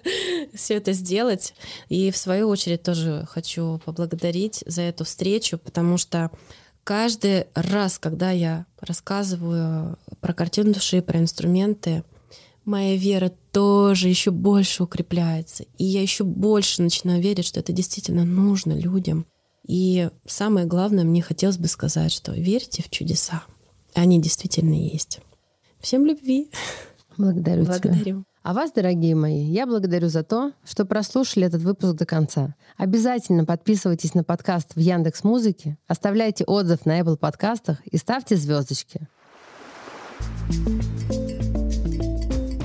все 0.53 0.75
это 0.75 0.93
сделать. 0.93 1.53
И 1.89 2.11
в 2.11 2.17
свою 2.17 2.49
очередь 2.49 2.83
тоже 2.83 3.27
хочу 3.29 3.79
поблагодарить 3.85 4.63
за 4.65 4.81
эту 4.83 5.05
встречу, 5.05 5.57
потому 5.57 5.97
что 5.97 6.31
каждый 6.83 7.47
раз, 7.53 7.99
когда 7.99 8.31
я 8.31 8.65
рассказываю 8.79 9.97
про 10.21 10.33
картину 10.33 10.73
души, 10.73 11.01
про 11.01 11.19
инструменты, 11.19 12.03
моя 12.65 12.95
вера 12.95 13.31
тоже 13.51 14.09
еще 14.09 14.31
больше 14.31 14.83
укрепляется. 14.83 15.65
И 15.77 15.85
я 15.85 16.01
еще 16.01 16.23
больше 16.23 16.81
начинаю 16.81 17.21
верить, 17.21 17.45
что 17.45 17.59
это 17.59 17.71
действительно 17.71 18.25
нужно 18.25 18.73
людям. 18.73 19.25
И 19.67 20.09
самое 20.25 20.65
главное, 20.65 21.03
мне 21.03 21.21
хотелось 21.21 21.57
бы 21.57 21.67
сказать, 21.67 22.11
что 22.11 22.31
верьте 22.31 22.83
в 22.83 22.89
чудеса. 22.89 23.43
Они 23.93 24.21
действительно 24.21 24.73
есть. 24.73 25.19
Всем 25.79 26.05
любви! 26.05 26.49
Благодарю, 27.17 27.65
благодарю. 27.65 28.03
тебя. 28.03 28.23
А 28.43 28.53
вас, 28.53 28.71
дорогие 28.71 29.15
мои, 29.15 29.41
я 29.41 29.65
благодарю 29.65 30.07
за 30.07 30.23
то, 30.23 30.53
что 30.63 30.85
прослушали 30.85 31.45
этот 31.47 31.61
выпуск 31.61 31.95
до 31.95 32.05
конца. 32.05 32.55
Обязательно 32.77 33.43
подписывайтесь 33.43 34.13
на 34.13 34.23
подкаст 34.23 34.75
в 34.75 34.79
Яндекс 34.79 35.23
Музыке, 35.23 35.77
оставляйте 35.87 36.45
отзыв 36.45 36.85
на 36.85 36.99
Apple 36.99 37.17
подкастах 37.17 37.85
и 37.85 37.97
ставьте 37.97 38.37
звездочки. 38.37 39.07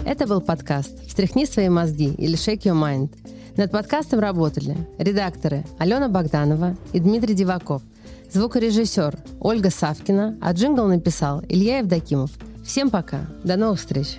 Это 0.05 0.27
был 0.27 0.41
подкаст 0.41 1.05
«Встряхни 1.07 1.47
свои 1.47 1.69
мозги» 1.69 2.13
или 2.13 2.35
«Shake 2.35 2.63
your 2.63 2.81
mind». 2.81 3.11
Над 3.57 3.71
подкастом 3.71 4.21
работали 4.21 4.77
редакторы 4.99 5.65
Алена 5.79 6.09
Богданова 6.09 6.77
и 6.93 7.01
Дмитрий 7.01 7.35
Диваков, 7.35 7.83
звукорежиссер 8.31 9.19
Ольга 9.41 9.71
Савкина, 9.71 10.39
а 10.41 10.53
джингл 10.53 10.87
написал 10.87 11.43
Илья 11.49 11.79
Евдокимов. 11.79 12.31
Всем 12.65 12.91
пока. 12.91 13.27
До 13.43 13.57
новых 13.57 13.81
встреч. 13.81 14.19